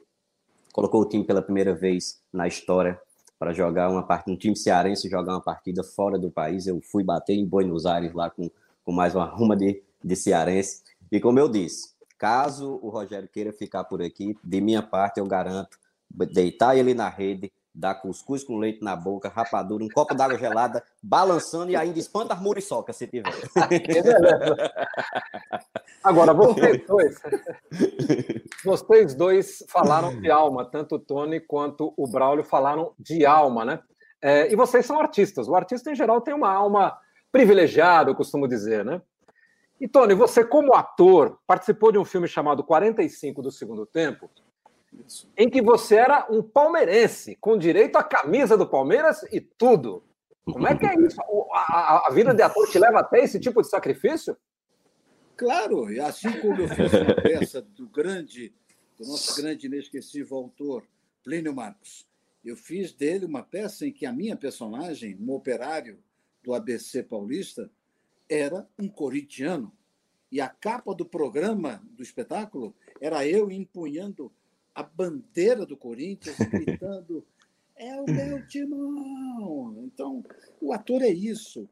colocou 0.70 1.00
o 1.00 1.08
time 1.08 1.24
pela 1.24 1.40
primeira 1.40 1.74
vez 1.74 2.20
na 2.30 2.46
história 2.46 3.00
para 3.38 3.52
jogar 3.52 3.90
uma 3.90 4.02
partida, 4.02 4.32
um 4.32 4.38
time 4.38 4.56
cearense 4.56 5.08
jogar 5.08 5.32
uma 5.32 5.40
partida 5.40 5.82
fora 5.82 6.18
do 6.18 6.30
país. 6.30 6.66
Eu 6.66 6.80
fui 6.80 7.02
bater 7.02 7.34
em 7.34 7.44
Buenos 7.44 7.86
Aires 7.86 8.12
lá 8.12 8.30
com, 8.30 8.50
com 8.84 8.92
mais 8.92 9.14
uma 9.14 9.24
ruma 9.24 9.56
de, 9.56 9.82
de 10.02 10.16
cearense. 10.16 10.82
E 11.10 11.20
como 11.20 11.38
eu 11.38 11.48
disse, 11.48 11.94
caso 12.18 12.78
o 12.82 12.88
Rogério 12.88 13.28
queira 13.28 13.52
ficar 13.52 13.84
por 13.84 14.02
aqui, 14.02 14.36
de 14.42 14.60
minha 14.60 14.82
parte 14.82 15.18
eu 15.18 15.26
garanto 15.26 15.78
deitar 16.32 16.76
ele 16.76 16.94
na 16.94 17.08
rede, 17.08 17.52
dar 17.74 17.96
cuscuz 17.96 18.44
com 18.44 18.56
leite 18.56 18.84
na 18.84 18.94
boca, 18.94 19.28
rapadura, 19.28 19.82
um 19.82 19.88
copo 19.88 20.14
d'água 20.14 20.38
gelada, 20.38 20.84
balançando 21.02 21.72
e 21.72 21.76
ainda 21.76 21.98
espanta 21.98 22.34
as 22.34 22.40
muriçocas 22.40 22.96
se 22.96 23.08
tiver. 23.08 23.32
Agora, 26.04 26.32
vocês 26.32 26.86
dois, 26.86 27.20
vocês 28.64 29.14
dois 29.14 29.64
falaram 29.68 30.20
de 30.20 30.30
alma, 30.30 30.64
tanto 30.64 30.96
o 30.96 31.00
Tony 31.00 31.40
quanto 31.40 31.92
o 31.96 32.06
Braulio 32.06 32.44
falaram 32.44 32.92
de 32.98 33.26
alma, 33.26 33.64
né? 33.64 33.80
É, 34.22 34.52
e 34.52 34.56
vocês 34.56 34.86
são 34.86 35.00
artistas. 35.00 35.48
O 35.48 35.56
artista, 35.56 35.90
em 35.90 35.94
geral, 35.94 36.20
tem 36.20 36.32
uma 36.32 36.52
alma 36.52 36.96
privilegiada, 37.32 38.10
eu 38.10 38.14
costumo 38.14 38.46
dizer, 38.46 38.84
né? 38.84 39.02
E, 39.80 39.88
Tony, 39.88 40.14
você, 40.14 40.44
como 40.44 40.74
ator, 40.74 41.38
participou 41.46 41.90
de 41.90 41.98
um 41.98 42.04
filme 42.04 42.28
chamado 42.28 42.62
45 42.62 43.42
do 43.42 43.50
Segundo 43.50 43.84
Tempo, 43.84 44.30
isso. 45.06 45.30
em 45.36 45.48
que 45.48 45.62
você 45.62 45.96
era 45.96 46.26
um 46.30 46.42
palmeirense, 46.42 47.36
com 47.36 47.56
direito 47.56 47.96
à 47.96 48.02
camisa 48.02 48.56
do 48.56 48.68
Palmeiras 48.68 49.22
e 49.32 49.40
tudo. 49.40 50.04
Como 50.44 50.66
é 50.66 50.76
que 50.76 50.86
é 50.86 50.94
isso? 51.00 51.20
A, 51.52 51.58
a, 51.58 52.06
a 52.08 52.10
vida 52.12 52.34
de 52.34 52.42
ator 52.42 52.68
te 52.68 52.78
leva 52.78 53.00
até 53.00 53.20
esse 53.20 53.40
tipo 53.40 53.62
de 53.62 53.68
sacrifício? 53.68 54.36
Claro, 55.36 55.90
e 55.90 55.98
assim 55.98 56.30
como 56.40 56.60
eu 56.60 56.68
fiz 56.68 56.92
uma 56.92 57.14
peça 57.20 57.60
do 57.60 57.88
grande, 57.88 58.54
do 58.96 59.06
nosso 59.06 59.40
grande 59.40 59.66
inesquecível 59.66 60.36
autor, 60.36 60.86
Plínio 61.24 61.54
Marcos, 61.54 62.06
eu 62.44 62.56
fiz 62.56 62.92
dele 62.92 63.24
uma 63.24 63.42
peça 63.42 63.86
em 63.86 63.92
que 63.92 64.04
a 64.04 64.12
minha 64.12 64.36
personagem, 64.36 65.16
um 65.18 65.32
operário 65.32 65.98
do 66.42 66.54
ABC 66.54 67.02
paulista, 67.02 67.70
era 68.28 68.68
um 68.78 68.86
corintiano. 68.86 69.72
E 70.30 70.40
a 70.40 70.48
capa 70.48 70.94
do 70.94 71.06
programa 71.06 71.82
do 71.90 72.02
espetáculo 72.02 72.74
era 73.00 73.26
eu 73.26 73.50
empunhando 73.50 74.32
a 74.74 74.82
bandeira 74.82 75.64
do 75.64 75.76
Corinthians, 75.76 76.36
gritando: 76.50 77.26
é 77.76 78.00
o 78.00 78.04
meu 78.04 78.46
timão! 78.46 79.82
Então, 79.84 80.24
o 80.60 80.72
ator 80.72 81.02
é 81.02 81.10
isso. 81.10 81.68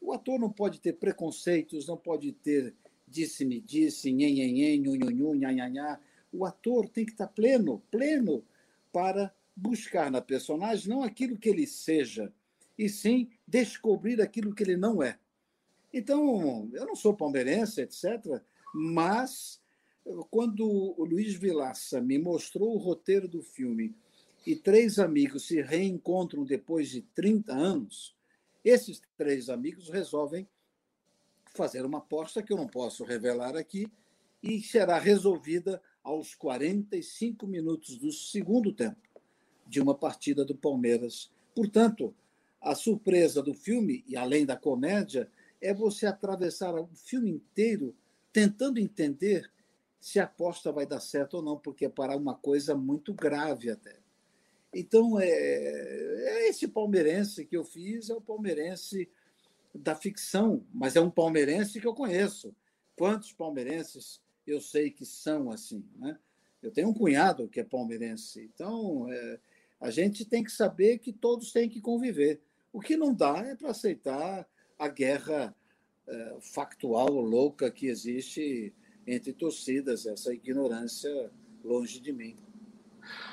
O 0.00 0.12
ator 0.12 0.38
não 0.38 0.50
pode 0.50 0.80
ter 0.80 0.94
preconceitos, 0.94 1.86
não 1.86 1.96
pode 1.96 2.32
ter 2.32 2.74
disse-me, 3.14 3.60
disse, 3.60 4.12
nhenhenhen, 4.12 4.80
nhunhunhu, 4.80 5.34
nhanhanhá. 5.34 6.00
O 6.32 6.44
ator 6.44 6.88
tem 6.88 7.04
que 7.04 7.12
estar 7.12 7.28
pleno, 7.28 7.82
pleno, 7.90 8.44
para 8.92 9.32
buscar 9.54 10.10
na 10.10 10.20
personagem 10.20 10.88
não 10.88 11.02
aquilo 11.02 11.38
que 11.38 11.48
ele 11.48 11.66
seja, 11.66 12.32
e 12.76 12.88
sim 12.88 13.30
descobrir 13.46 14.20
aquilo 14.20 14.52
que 14.52 14.64
ele 14.64 14.76
não 14.76 15.00
é. 15.00 15.16
Então, 15.92 16.68
eu 16.72 16.86
não 16.86 16.96
sou 16.96 17.14
palmeirense, 17.14 17.82
etc., 17.82 18.42
mas 18.74 19.60
quando 20.30 20.66
o 20.66 21.04
Luiz 21.04 21.34
Vilaça 21.34 22.00
me 22.00 22.18
mostrou 22.18 22.74
o 22.74 22.78
roteiro 22.78 23.26
do 23.26 23.42
filme 23.42 23.94
e 24.46 24.54
três 24.54 24.98
amigos 24.98 25.46
se 25.46 25.62
reencontram 25.62 26.44
depois 26.44 26.90
de 26.90 27.00
30 27.00 27.52
anos, 27.52 28.14
esses 28.62 29.00
três 29.16 29.48
amigos 29.48 29.88
resolvem 29.88 30.46
fazer 31.54 31.84
uma 31.86 31.98
aposta 31.98 32.42
que 32.42 32.52
eu 32.52 32.56
não 32.56 32.66
posso 32.66 33.04
revelar 33.04 33.56
aqui 33.56 33.90
e 34.42 34.60
será 34.60 34.98
resolvida 34.98 35.80
aos 36.02 36.34
45 36.34 37.46
minutos 37.46 37.96
do 37.96 38.12
segundo 38.12 38.72
tempo 38.72 39.00
de 39.66 39.80
uma 39.80 39.94
partida 39.94 40.44
do 40.44 40.54
Palmeiras. 40.54 41.30
Portanto, 41.54 42.14
a 42.60 42.74
surpresa 42.74 43.42
do 43.42 43.54
filme, 43.54 44.04
e 44.06 44.16
além 44.16 44.44
da 44.44 44.56
comédia, 44.56 45.30
é 45.60 45.72
você 45.72 46.06
atravessar 46.06 46.74
o 46.74 46.86
filme 46.94 47.30
inteiro 47.30 47.94
tentando 48.32 48.78
entender 48.78 49.50
se 50.04 50.20
a 50.20 50.24
aposta 50.24 50.70
vai 50.70 50.84
dar 50.84 51.00
certo 51.00 51.38
ou 51.38 51.42
não, 51.42 51.58
porque 51.58 51.86
é 51.86 51.88
para 51.88 52.14
uma 52.14 52.34
coisa 52.34 52.74
muito 52.74 53.14
grave 53.14 53.70
até. 53.70 53.96
Então, 54.70 55.18
é, 55.18 55.26
é 55.26 56.48
esse 56.50 56.68
palmeirense 56.68 57.46
que 57.46 57.56
eu 57.56 57.64
fiz, 57.64 58.10
é 58.10 58.14
o 58.14 58.20
palmeirense 58.20 59.08
da 59.74 59.94
ficção, 59.96 60.62
mas 60.74 60.94
é 60.94 61.00
um 61.00 61.10
palmeirense 61.10 61.80
que 61.80 61.86
eu 61.86 61.94
conheço. 61.94 62.54
Quantos 62.94 63.32
palmeirenses 63.32 64.20
eu 64.46 64.60
sei 64.60 64.90
que 64.90 65.06
são 65.06 65.50
assim? 65.50 65.82
Né? 65.96 66.18
Eu 66.62 66.70
tenho 66.70 66.90
um 66.90 66.94
cunhado 66.94 67.48
que 67.48 67.60
é 67.60 67.64
palmeirense. 67.64 68.42
Então, 68.54 69.10
é, 69.10 69.40
a 69.80 69.90
gente 69.90 70.26
tem 70.26 70.44
que 70.44 70.52
saber 70.52 70.98
que 70.98 71.14
todos 71.14 71.50
têm 71.50 71.66
que 71.66 71.80
conviver. 71.80 72.42
O 72.70 72.78
que 72.78 72.94
não 72.94 73.14
dá 73.14 73.38
é 73.38 73.56
para 73.56 73.70
aceitar 73.70 74.46
a 74.78 74.86
guerra 74.86 75.56
é, 76.06 76.36
factual 76.42 77.08
louca 77.08 77.70
que 77.70 77.86
existe 77.86 78.74
entre 79.06 79.32
torcidas, 79.32 80.06
essa 80.06 80.32
ignorância 80.32 81.30
longe 81.62 82.00
de 82.00 82.12
mim. 82.12 82.36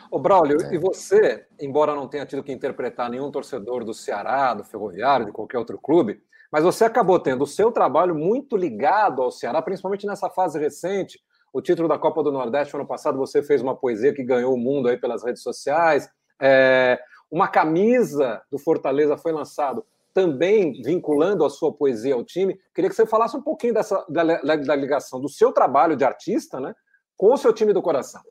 Ô, 0.10 0.19
Braulio, 0.19 0.62
é. 0.62 0.73
e 0.73 0.77
você, 0.77 1.45
embora 1.60 1.95
não 1.95 2.07
tenha 2.07 2.25
tido 2.25 2.43
que 2.43 2.51
interpretar 2.51 3.10
nenhum 3.10 3.31
torcedor 3.31 3.86
do 3.86 3.93
Ceará, 3.93 4.53
do 4.53 4.63
Ferroviário, 4.63 5.25
de 5.25 5.31
qualquer 5.31 5.57
outro 5.57 5.79
clube, 5.79 6.21
mas 6.51 6.63
você 6.63 6.84
acabou 6.84 7.17
tendo 7.17 7.43
o 7.43 7.47
seu 7.47 7.71
trabalho 7.71 8.13
muito 8.13 8.57
ligado 8.57 9.21
ao 9.21 9.31
Ceará, 9.31 9.62
principalmente 9.62 10.05
nessa 10.05 10.29
fase 10.29 10.60
recente. 10.60 11.19
O 11.53 11.62
título 11.62 11.88
da 11.88 11.97
Copa 11.97 12.21
do 12.21 12.31
Nordeste, 12.31 12.75
ano 12.75 12.86
passado, 12.86 13.17
você 13.17 13.41
fez 13.41 13.62
uma 13.62 13.75
poesia 13.75 14.13
que 14.13 14.23
ganhou 14.23 14.53
o 14.53 14.57
mundo 14.57 14.89
aí 14.89 14.97
pelas 14.97 15.23
redes 15.23 15.41
sociais. 15.41 16.10
É, 16.41 16.99
uma 17.29 17.47
camisa 17.47 18.41
do 18.51 18.60
Fortaleza 18.60 19.17
foi 19.17 19.31
lançado 19.31 19.86
também 20.13 20.82
vinculando 20.82 21.45
a 21.45 21.50
sua 21.50 21.74
poesia 21.74 22.13
ao 22.13 22.24
time. 22.24 22.60
Queria 22.74 22.89
que 22.89 22.95
você 22.95 23.06
falasse 23.06 23.36
um 23.36 23.41
pouquinho 23.41 23.74
dessa, 23.74 24.06
da, 24.10 24.24
da 24.41 24.76
ligação 24.76 25.19
do 25.19 25.30
seu 25.30 25.52
trabalho 25.52 25.95
de 25.95 26.04
artista 26.04 26.60
né, 26.60 26.74
com 27.17 27.34
o 27.34 27.38
seu 27.38 27.54
time 27.54 27.74
do 27.74 27.82
coração. 27.82 28.21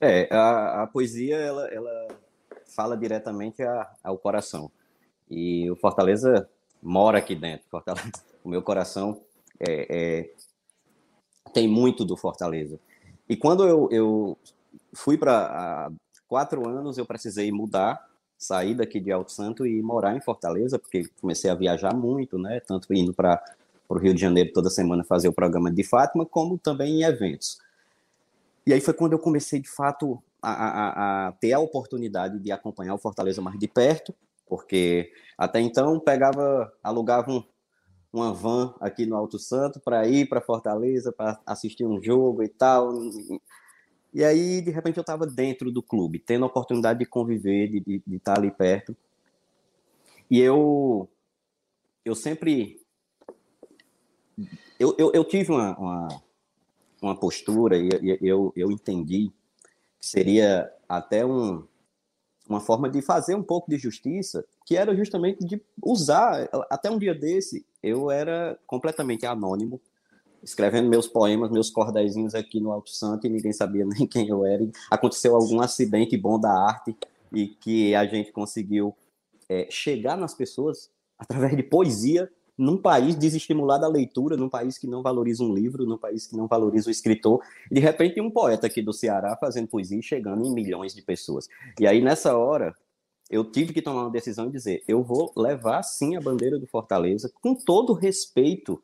É, 0.00 0.28
a, 0.34 0.82
a 0.82 0.86
poesia 0.86 1.36
ela, 1.36 1.68
ela, 1.68 2.08
fala 2.74 2.96
diretamente 2.96 3.62
a, 3.62 3.90
ao 4.02 4.18
coração. 4.18 4.70
E 5.30 5.70
o 5.70 5.76
Fortaleza 5.76 6.48
mora 6.82 7.18
aqui 7.18 7.34
dentro. 7.34 7.68
Fortaleza, 7.70 8.10
o 8.42 8.48
meu 8.48 8.62
coração 8.62 9.20
é, 9.60 9.86
é, 9.88 10.30
tem 11.52 11.68
muito 11.68 12.04
do 12.04 12.16
Fortaleza. 12.16 12.80
E 13.28 13.36
quando 13.36 13.66
eu, 13.66 13.88
eu 13.92 14.38
fui 14.92 15.16
para 15.16 15.90
quatro 16.26 16.68
anos, 16.68 16.98
eu 16.98 17.06
precisei 17.06 17.52
mudar, 17.52 18.04
sair 18.42 18.74
daqui 18.74 18.98
de 18.98 19.12
Alto 19.12 19.30
Santo 19.30 19.66
e 19.66 19.80
morar 19.80 20.16
em 20.16 20.20
Fortaleza, 20.20 20.78
porque 20.78 21.08
comecei 21.20 21.50
a 21.50 21.54
viajar 21.54 21.94
muito, 21.94 22.38
né? 22.38 22.60
Tanto 22.60 22.92
indo 22.92 23.14
para 23.14 23.42
o 23.88 23.96
Rio 23.96 24.12
de 24.12 24.20
Janeiro 24.20 24.52
toda 24.52 24.68
semana 24.68 25.04
fazer 25.04 25.28
o 25.28 25.32
programa 25.32 25.70
de 25.70 25.84
Fátima, 25.84 26.26
como 26.26 26.58
também 26.58 27.00
em 27.00 27.04
eventos. 27.04 27.58
E 28.66 28.72
aí 28.72 28.80
foi 28.80 28.94
quando 28.94 29.12
eu 29.12 29.18
comecei, 29.18 29.60
de 29.60 29.68
fato, 29.68 30.22
a, 30.40 30.50
a, 30.50 31.28
a, 31.28 31.32
ter 31.32 31.52
a 31.52 31.60
oportunidade 31.60 32.38
de 32.40 32.50
acompanhar 32.50 32.94
o 32.94 32.98
Fortaleza 32.98 33.40
mais 33.40 33.58
de 33.58 33.68
perto, 33.68 34.14
porque 34.46 35.12
até 35.38 35.60
então 35.60 35.98
pegava, 36.00 36.72
alugava 36.82 37.30
um, 37.30 37.44
uma 38.12 38.32
van 38.32 38.74
aqui 38.80 39.06
no 39.06 39.16
Alto 39.16 39.38
Santo 39.38 39.80
para 39.80 40.06
ir 40.08 40.28
para 40.28 40.40
Fortaleza, 40.40 41.12
para 41.12 41.40
assistir 41.46 41.86
um 41.86 42.02
jogo 42.02 42.42
e 42.42 42.48
tal. 42.48 42.92
E 44.12 44.22
aí, 44.24 44.60
de 44.60 44.70
repente, 44.70 44.98
eu 44.98 45.02
estava 45.02 45.26
dentro 45.26 45.70
do 45.72 45.82
clube, 45.82 46.18
tendo 46.18 46.44
a 46.44 46.48
oportunidade 46.48 46.98
de 46.98 47.06
conviver, 47.06 47.68
de, 47.68 48.02
estar 48.10 48.38
ali 48.38 48.50
perto. 48.50 48.96
E 50.30 50.38
eu, 50.40 51.08
eu 52.04 52.14
sempre. 52.14 52.80
Eu, 54.78 54.94
eu, 54.98 55.12
eu 55.14 55.24
tive 55.24 55.52
uma, 55.52 55.78
uma 55.78 56.22
uma 57.02 57.18
postura 57.18 57.76
e, 57.76 57.90
eu, 58.22 58.52
eu 58.54 58.70
entendi 58.70 59.32
que 59.98 60.06
seria 60.06 60.72
até 60.88 61.26
um, 61.26 61.66
uma 62.48 62.60
forma 62.60 62.88
de 62.88 63.02
fazer 63.02 63.34
um 63.34 63.42
pouco 63.42 63.68
de 63.68 63.76
justiça, 63.76 64.44
que 64.64 64.76
era 64.76 64.94
justamente 64.94 65.44
de 65.44 65.60
usar. 65.84 66.48
Até 66.70 66.90
um 66.90 66.98
dia 66.98 67.14
desse, 67.14 67.66
eu 67.82 68.10
era 68.10 68.58
completamente 68.66 69.26
anônimo, 69.26 69.80
escrevendo 70.42 70.88
meus 70.88 71.06
poemas, 71.06 71.50
meus 71.50 71.70
cordéisinhos 71.70 72.34
aqui 72.34 72.60
no 72.60 72.72
Alto 72.72 72.90
Santo, 72.90 73.26
e 73.26 73.30
ninguém 73.30 73.52
sabia 73.52 73.84
nem 73.86 74.06
quem 74.06 74.28
eu 74.28 74.44
era. 74.44 74.66
Aconteceu 74.90 75.34
algum 75.36 75.60
acidente 75.60 76.16
bom 76.16 76.38
da 76.38 76.52
arte 76.52 76.96
e 77.32 77.46
que 77.46 77.94
a 77.94 78.04
gente 78.06 78.32
conseguiu 78.32 78.94
é, 79.48 79.66
chegar 79.70 80.16
nas 80.16 80.34
pessoas 80.34 80.90
através 81.18 81.56
de 81.56 81.62
poesia 81.62 82.30
num 82.56 82.76
país 82.76 83.16
desestimulado 83.16 83.84
à 83.84 83.88
leitura, 83.88 84.36
num 84.36 84.48
país 84.48 84.76
que 84.76 84.86
não 84.86 85.02
valoriza 85.02 85.42
um 85.42 85.54
livro, 85.54 85.86
num 85.86 85.96
país 85.96 86.26
que 86.26 86.36
não 86.36 86.46
valoriza 86.46 86.88
o 86.88 86.90
escritor, 86.90 87.40
e 87.70 87.74
de 87.74 87.80
repente 87.80 88.20
um 88.20 88.30
poeta 88.30 88.66
aqui 88.66 88.82
do 88.82 88.92
Ceará 88.92 89.36
fazendo 89.36 89.68
poesia 89.68 89.98
e 89.98 90.02
chegando 90.02 90.44
em 90.44 90.52
milhões 90.52 90.94
de 90.94 91.02
pessoas. 91.02 91.48
E 91.80 91.86
aí 91.86 92.00
nessa 92.02 92.36
hora 92.36 92.74
eu 93.30 93.44
tive 93.44 93.72
que 93.72 93.80
tomar 93.80 94.02
uma 94.02 94.10
decisão 94.10 94.48
e 94.48 94.52
dizer, 94.52 94.84
eu 94.86 95.02
vou 95.02 95.32
levar 95.34 95.82
sim 95.82 96.16
a 96.16 96.20
bandeira 96.20 96.58
do 96.58 96.66
Fortaleza 96.66 97.32
com 97.40 97.54
todo 97.54 97.94
respeito 97.94 98.82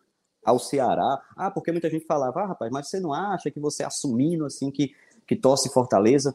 ao 0.49 0.59
Ceará. 0.59 1.23
Ah, 1.37 1.51
porque 1.51 1.73
muita 1.73 1.91
gente 1.91 2.07
falava, 2.07 2.41
ah, 2.41 2.47
rapaz, 2.47 2.71
mas 2.73 2.89
você 2.89 3.01
não 3.01 3.13
acha 3.13 3.51
que 3.51 3.61
você 3.61 3.85
assumindo 3.85 4.45
assim 4.45 4.71
que 4.71 4.95
que 5.29 5.37
torce 5.37 5.69
Fortaleza 5.69 6.35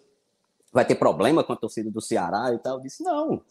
vai 0.72 0.86
ter 0.86 0.96
problema 0.96 1.44
com 1.44 1.52
a 1.52 1.58
torcida 1.58 1.90
do 1.90 2.00
Ceará 2.00 2.54
e 2.54 2.60
tal? 2.60 2.78
Eu 2.78 2.82
disse, 2.82 3.04
não. 3.04 3.42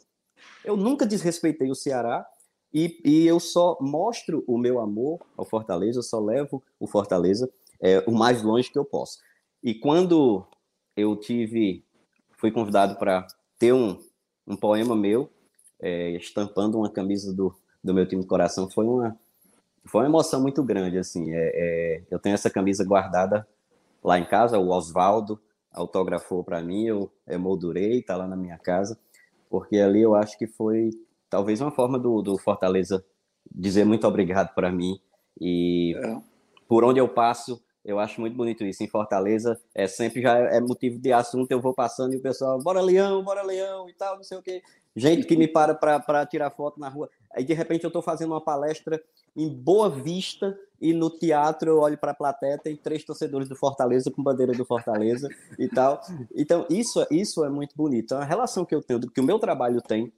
Eu 0.65 0.77
nunca 0.77 1.05
desrespeitei 1.05 1.69
o 1.69 1.75
Ceará 1.75 2.25
e, 2.73 3.01
e 3.05 3.27
eu 3.27 3.41
só 3.41 3.77
mostro 3.81 4.45
o 4.47 4.57
meu 4.57 4.79
amor 4.79 5.21
ao 5.37 5.45
Fortaleza, 5.45 5.99
eu 5.99 6.03
só 6.03 6.21
levo 6.21 6.63
o 6.79 6.87
Fortaleza 6.87 7.51
é, 7.81 7.99
o 8.07 8.13
mais 8.13 8.43
longe 8.43 8.71
que 8.71 8.79
eu 8.79 8.85
posso. 8.85 9.19
E 9.63 9.75
quando 9.75 10.47
eu 10.97 11.17
tive, 11.17 11.85
fui 12.39 12.53
convidado 12.53 12.97
para 12.97 13.27
ter 13.59 13.73
um, 13.73 14.01
um 14.47 14.57
poema 14.57 14.95
meu, 14.95 15.29
é, 15.81 16.11
estampando 16.13 16.79
uma 16.79 16.91
camisa 16.91 17.33
do, 17.33 17.55
do 17.83 17.93
meu 17.93 18.07
time 18.07 18.23
de 18.23 18.29
coração, 18.29 18.71
foi 18.71 18.87
uma, 18.87 19.19
foi 19.85 20.03
uma 20.03 20.09
emoção 20.09 20.41
muito 20.41 20.63
grande, 20.63 20.99
assim. 20.99 21.33
É, 21.33 21.53
é, 21.55 22.03
eu 22.11 22.19
tenho 22.19 22.35
essa 22.35 22.51
camisa 22.51 22.85
guardada 22.85 23.47
lá 24.03 24.19
em 24.19 24.25
casa, 24.25 24.59
o 24.59 24.69
Oswaldo 24.69 25.41
autografou 25.73 26.45
para 26.45 26.63
mim, 26.63 26.85
eu 26.85 27.11
emoldurei, 27.27 28.01
está 28.01 28.17
lá 28.17 28.27
na 28.27 28.37
minha 28.37 28.59
casa, 28.59 28.99
porque 29.49 29.79
ali 29.79 30.03
eu 30.03 30.15
acho 30.15 30.39
que 30.39 30.47
foi 30.47 30.91
talvez 31.31 31.61
uma 31.61 31.71
forma 31.71 31.99
do, 31.99 32.21
do 32.21 32.37
Fortaleza 32.37 33.05
dizer 33.51 33.85
muito 33.85 34.07
obrigado 34.07 34.55
para 34.55 34.71
mim 34.71 35.01
e 35.41 35.95
é. 35.97 36.21
por 36.69 36.85
onde 36.85 37.01
eu 37.01 37.09
passo 37.09 37.63
eu 37.85 37.99
acho 37.99 38.21
muito 38.21 38.37
bonito 38.37 38.65
isso. 38.65 38.83
Em 38.83 38.89
Fortaleza, 38.89 39.61
é 39.75 39.87
sempre 39.89 40.23
já 40.23 40.39
é 40.39 40.61
motivo 40.61 40.99
de 40.99 41.13
assunto. 41.13 41.51
Eu 41.51 41.61
vou 41.61 41.75
passando 41.75 42.15
e 42.15 42.17
o 42.17 42.23
pessoal, 42.23 42.59
bora 42.63 42.81
leão, 42.81 43.23
bora 43.25 43.43
leão 43.43 43.89
e 43.89 43.93
tal, 43.93 44.17
não 44.17 44.23
sei 44.23 44.39
o 44.39 44.43
quê. 44.43 44.63
Gente 44.95 45.27
que 45.27 45.37
me 45.37 45.49
para 45.49 45.75
para 45.75 46.27
tirar 46.27 46.51
foto 46.51 46.79
na 46.79 46.89
rua. 46.89 47.11
Aí, 47.35 47.45
de 47.45 47.55
repente, 47.55 47.85
eu 47.85 47.89
estou 47.89 48.03
fazendo 48.03 48.33
uma 48.33 48.41
palestra 48.41 49.03
em 49.37 49.49
Boa 49.49 49.89
Vista 49.89 50.59
e 50.81 50.93
no 50.93 51.09
teatro 51.09 51.71
eu 51.71 51.79
olho 51.79 51.97
para 51.97 52.11
a 52.11 52.15
plateia, 52.15 52.59
tem 52.59 52.77
três 52.77 53.05
torcedores 53.05 53.49
do 53.49 53.57
Fortaleza 53.57 54.11
com 54.11 54.23
bandeira 54.23 54.53
do 54.53 54.65
Fortaleza 54.65 55.29
e 55.59 55.69
tal. 55.69 56.01
Então, 56.35 56.67
isso, 56.69 57.07
isso 57.11 57.45
é 57.45 57.49
muito 57.49 57.77
bonito. 57.77 58.15
É 58.15 58.19
a 58.19 58.25
relação 58.25 58.65
que 58.65 58.75
eu 58.75 58.83
tenho, 58.83 59.01
que 59.01 59.21
o 59.21 59.25
meu 59.25 59.39
trabalho 59.39 59.81
tem 59.81 60.13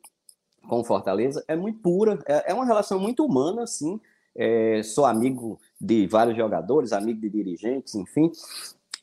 com 0.69 0.81
o 0.81 0.85
Fortaleza 0.85 1.45
é 1.47 1.55
muito 1.55 1.81
pura, 1.81 2.19
é, 2.27 2.51
é 2.51 2.55
uma 2.55 2.65
relação 2.65 2.99
muito 2.99 3.25
humana, 3.25 3.63
assim. 3.63 4.01
É, 4.37 4.83
sou 4.83 5.05
amigo 5.05 5.61
de 5.81 6.07
vários 6.07 6.37
jogadores, 6.37 6.93
amigo 6.93 7.21
de 7.21 7.31
dirigentes, 7.31 7.95
enfim. 7.95 8.33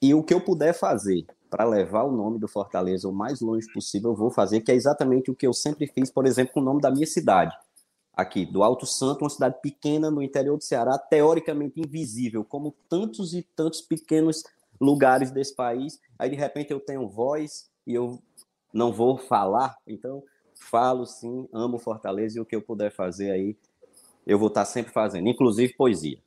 E 0.02 0.14
o 0.14 0.24
que 0.24 0.34
eu 0.34 0.42
puder 0.42 0.74
fazer 0.74 1.26
para 1.50 1.66
levar 1.66 2.04
o 2.04 2.12
nome 2.12 2.40
do 2.40 2.48
Fortaleza 2.48 3.08
o 3.08 3.14
mais 3.14 3.42
longe 3.42 3.68
possível, 3.72 4.12
eu 4.12 4.16
vou 4.16 4.32
fazer, 4.32 4.62
que 4.62 4.72
é 4.72 4.76
exatamente 4.76 5.30
o 5.30 5.36
que 5.36 5.46
eu 5.46 5.54
sempre 5.54 5.86
fiz, 5.86 6.10
por 6.10 6.26
exemplo, 6.26 6.54
com 6.54 6.62
o 6.62 6.64
nome 6.64 6.82
da 6.82 6.90
minha 6.90 7.06
cidade, 7.06 7.56
aqui, 8.14 8.46
do 8.46 8.64
Alto 8.64 8.86
Santo, 8.86 9.24
uma 9.24 9.30
cidade 9.30 9.60
pequena 9.62 10.12
no 10.12 10.22
interior 10.22 10.58
do 10.58 10.64
Ceará, 10.64 10.98
teoricamente 10.98 11.80
invisível, 11.80 12.44
como 12.44 12.76
tantos 12.90 13.34
e 13.34 13.42
tantos 13.56 13.82
pequenos 13.82 14.44
lugares 14.80 15.32
desse 15.32 15.56
país. 15.56 16.00
Aí, 16.18 16.30
de 16.30 16.36
repente, 16.36 16.72
eu 16.72 16.80
tenho 16.80 17.08
voz 17.08 17.70
e 17.86 17.94
eu 17.94 18.22
não 18.74 18.92
vou 18.92 19.18
falar. 19.18 19.78
Então, 19.88 20.24
falo 20.56 21.06
sim, 21.06 21.48
amo 21.52 21.80
Fortaleza 21.80 22.38
e 22.38 22.42
o 22.42 22.46
que 22.46 22.56
eu 22.56 22.62
puder 22.62 22.92
fazer 22.92 23.32
aí, 23.32 23.58
eu 24.26 24.38
vou 24.38 24.50
estar 24.50 24.66
sempre 24.66 24.92
fazendo, 24.92 25.28
inclusive 25.28 25.74
poesia. 25.74 26.20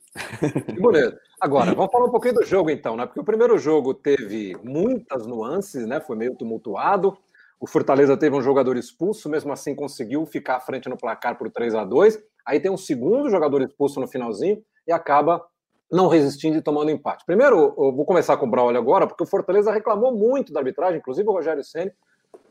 Que 0.65 0.79
bonito. 0.79 1.17
Agora, 1.39 1.73
vamos 1.73 1.91
falar 1.91 2.05
um 2.05 2.11
pouquinho 2.11 2.35
do 2.35 2.43
jogo 2.43 2.69
então, 2.69 2.95
né? 2.95 3.05
Porque 3.05 3.19
o 3.19 3.25
primeiro 3.25 3.57
jogo 3.57 3.93
teve 3.93 4.57
muitas 4.63 5.25
nuances, 5.27 5.85
né? 5.85 5.99
Foi 5.99 6.15
meio 6.15 6.35
tumultuado. 6.35 7.17
O 7.59 7.67
Fortaleza 7.67 8.17
teve 8.17 8.35
um 8.35 8.41
jogador 8.41 8.77
expulso, 8.77 9.29
mesmo 9.29 9.51
assim 9.51 9.75
conseguiu 9.75 10.25
ficar 10.25 10.57
à 10.57 10.59
frente 10.59 10.89
no 10.89 10.97
placar 10.97 11.37
por 11.37 11.49
3 11.49 11.75
a 11.75 11.85
2 11.85 12.19
Aí 12.45 12.59
tem 12.59 12.69
um 12.69 12.77
segundo 12.77 13.29
jogador 13.29 13.61
expulso 13.63 13.99
no 13.99 14.07
finalzinho 14.07 14.61
e 14.87 14.91
acaba 14.91 15.43
não 15.91 16.07
resistindo 16.07 16.57
e 16.57 16.61
tomando 16.61 16.91
empate. 16.91 17.25
Primeiro, 17.25 17.73
eu 17.77 17.91
vou 17.91 18.05
começar 18.05 18.37
com 18.37 18.45
o 18.45 18.49
Braulio 18.49 18.79
agora, 18.79 19.07
porque 19.07 19.23
o 19.23 19.27
Fortaleza 19.27 19.71
reclamou 19.71 20.15
muito 20.15 20.53
da 20.53 20.59
arbitragem, 20.59 20.99
inclusive 20.99 21.27
o 21.27 21.31
Rogério 21.31 21.63
Ceni 21.63 21.91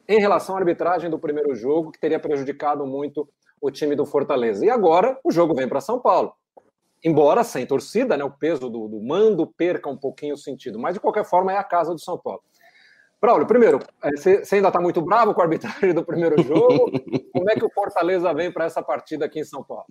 em 0.09 0.19
relação 0.19 0.57
à 0.57 0.59
arbitragem 0.59 1.09
do 1.09 1.19
primeiro 1.19 1.55
jogo, 1.55 1.91
que 1.91 2.01
teria 2.01 2.19
prejudicado 2.19 2.85
muito 2.87 3.29
o 3.61 3.71
time 3.71 3.97
do 3.97 4.05
Fortaleza. 4.05 4.65
E 4.67 4.71
agora 4.71 5.19
o 5.25 5.31
jogo 5.31 5.55
vem 5.55 5.69
para 5.69 5.81
São 5.81 5.99
Paulo. 5.99 6.35
Embora 7.03 7.45
sem 7.45 7.67
torcida, 7.67 8.17
né, 8.17 8.25
o 8.25 8.31
peso 8.31 8.69
do, 8.69 8.89
do, 8.89 9.01
mando 9.03 9.47
perca 9.47 9.89
um 9.89 9.97
pouquinho 9.97 10.35
o 10.35 10.39
sentido, 10.39 10.79
mas 10.79 10.95
de 10.95 11.01
qualquer 11.01 11.25
forma 11.25 11.53
é 11.53 11.57
a 11.57 11.65
casa 11.65 11.93
do 11.93 12.01
São 12.01 12.19
Paulo. 12.19 12.43
Braulio, 13.25 13.47
primeiro, 13.47 13.81
é, 14.03 14.11
você 14.11 14.57
ainda 14.57 14.69
está 14.69 14.79
muito 14.79 15.01
bravo 15.01 15.33
com 15.33 15.41
a 15.41 15.45
arbitragem 15.45 15.95
do 15.95 16.05
primeiro 16.05 16.43
jogo? 16.43 16.93
Como 17.33 17.51
é 17.51 17.55
que 17.55 17.65
o 17.65 17.71
Fortaleza 17.71 18.35
vem 18.35 18.53
para 18.53 18.67
essa 18.67 18.83
partida 18.83 19.25
aqui 19.25 19.41
em 19.41 19.45
São 19.45 19.65
Paulo? 19.65 19.87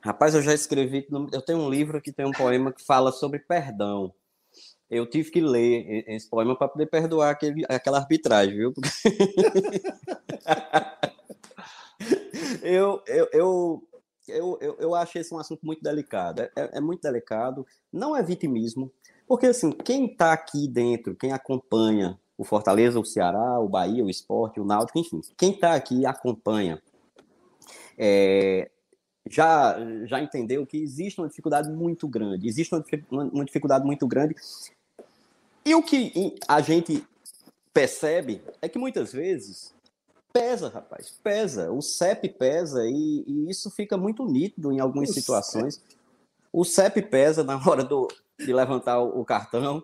Rapaz, 0.00 0.36
eu 0.36 0.40
já 0.40 0.54
escrevi, 0.54 1.04
eu 1.32 1.42
tenho 1.42 1.58
um 1.58 1.68
livro 1.68 2.00
que 2.00 2.12
tem 2.12 2.24
um 2.24 2.30
poema 2.30 2.72
que 2.72 2.84
fala 2.84 3.10
sobre 3.10 3.40
perdão 3.40 4.14
eu 4.90 5.06
tive 5.06 5.30
que 5.30 5.40
ler 5.40 6.04
esse 6.08 6.28
poema 6.28 6.54
para 6.56 6.68
poder 6.68 6.86
perdoar 6.86 7.30
aquele, 7.30 7.64
aquela 7.68 7.98
arbitragem, 7.98 8.56
viu? 8.56 8.74
eu, 12.60 13.00
eu, 13.06 13.28
eu, 13.32 13.88
eu, 14.26 14.58
eu, 14.60 14.76
eu 14.80 14.92
acho 14.96 15.16
esse 15.16 15.32
um 15.32 15.38
assunto 15.38 15.64
muito 15.64 15.80
delicado. 15.80 16.42
É, 16.42 16.50
é, 16.56 16.78
é 16.78 16.80
muito 16.80 17.02
delicado. 17.02 17.64
Não 17.92 18.16
é 18.16 18.22
vitimismo, 18.22 18.92
porque 19.30 19.46
assim, 19.46 19.70
quem 19.70 20.06
está 20.06 20.32
aqui 20.32 20.66
dentro, 20.66 21.14
quem 21.14 21.30
acompanha 21.30 22.18
o 22.36 22.42
Fortaleza, 22.42 22.98
o 22.98 23.04
Ceará, 23.04 23.60
o 23.60 23.68
Bahia, 23.68 24.04
o 24.04 24.10
Esporte, 24.10 24.58
o 24.58 24.64
Náutico, 24.64 24.98
enfim, 24.98 25.20
quem 25.36 25.52
está 25.52 25.72
aqui 25.72 26.04
acompanha, 26.04 26.82
é, 27.96 28.68
já, 29.28 29.76
já 30.04 30.20
entendeu 30.20 30.66
que 30.66 30.78
existe 30.78 31.20
uma 31.20 31.28
dificuldade 31.28 31.70
muito 31.70 32.08
grande, 32.08 32.48
existe 32.48 32.74
uma, 32.74 33.22
uma 33.22 33.44
dificuldade 33.44 33.86
muito 33.86 34.04
grande. 34.04 34.34
E 35.64 35.76
o 35.76 35.82
que 35.84 36.34
a 36.48 36.60
gente 36.60 37.06
percebe 37.72 38.42
é 38.60 38.68
que 38.68 38.80
muitas 38.80 39.12
vezes 39.12 39.72
pesa, 40.32 40.70
rapaz, 40.70 41.20
pesa. 41.22 41.70
O 41.70 41.80
CEP 41.80 42.30
pesa 42.30 42.84
e, 42.84 43.24
e 43.24 43.48
isso 43.48 43.70
fica 43.70 43.96
muito 43.96 44.24
nítido 44.24 44.72
em 44.72 44.80
algumas 44.80 45.10
o 45.10 45.12
situações. 45.12 45.74
CEP. 45.74 46.00
O 46.52 46.64
CEP 46.64 47.02
pesa 47.02 47.44
na 47.44 47.56
hora 47.64 47.84
do, 47.84 48.08
de 48.44 48.52
levantar 48.52 49.00
o, 49.00 49.24
cartão. 49.24 49.82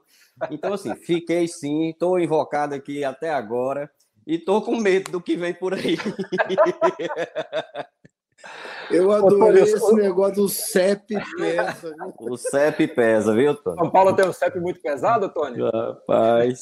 Então, 0.50 0.74
assim, 0.74 0.94
fiquei 0.94 1.48
sim, 1.48 1.90
estou 1.90 2.18
invocado 2.18 2.74
aqui 2.74 3.04
até 3.04 3.30
agora 3.30 3.90
e 4.26 4.36
estou 4.36 4.60
com 4.62 4.76
medo 4.76 5.10
do 5.12 5.20
que 5.20 5.36
vem 5.36 5.54
por 5.54 5.74
aí. 5.74 5.96
Eu 8.90 9.10
adorei 9.10 9.62
esse 9.62 9.94
negócio 9.94 10.42
do 10.42 10.48
CEP 10.48 11.16
pesa. 11.36 11.94
Viu? 11.96 12.14
O 12.18 12.36
CEP 12.36 12.88
pesa, 12.88 13.34
viu, 13.34 13.54
Tony? 13.54 13.76
São 13.76 13.90
Paulo 13.90 14.14
tem 14.14 14.28
um 14.28 14.32
CEP 14.32 14.60
muito 14.60 14.80
pesado, 14.80 15.28
Tony? 15.28 15.58
Rapaz. 15.62 16.60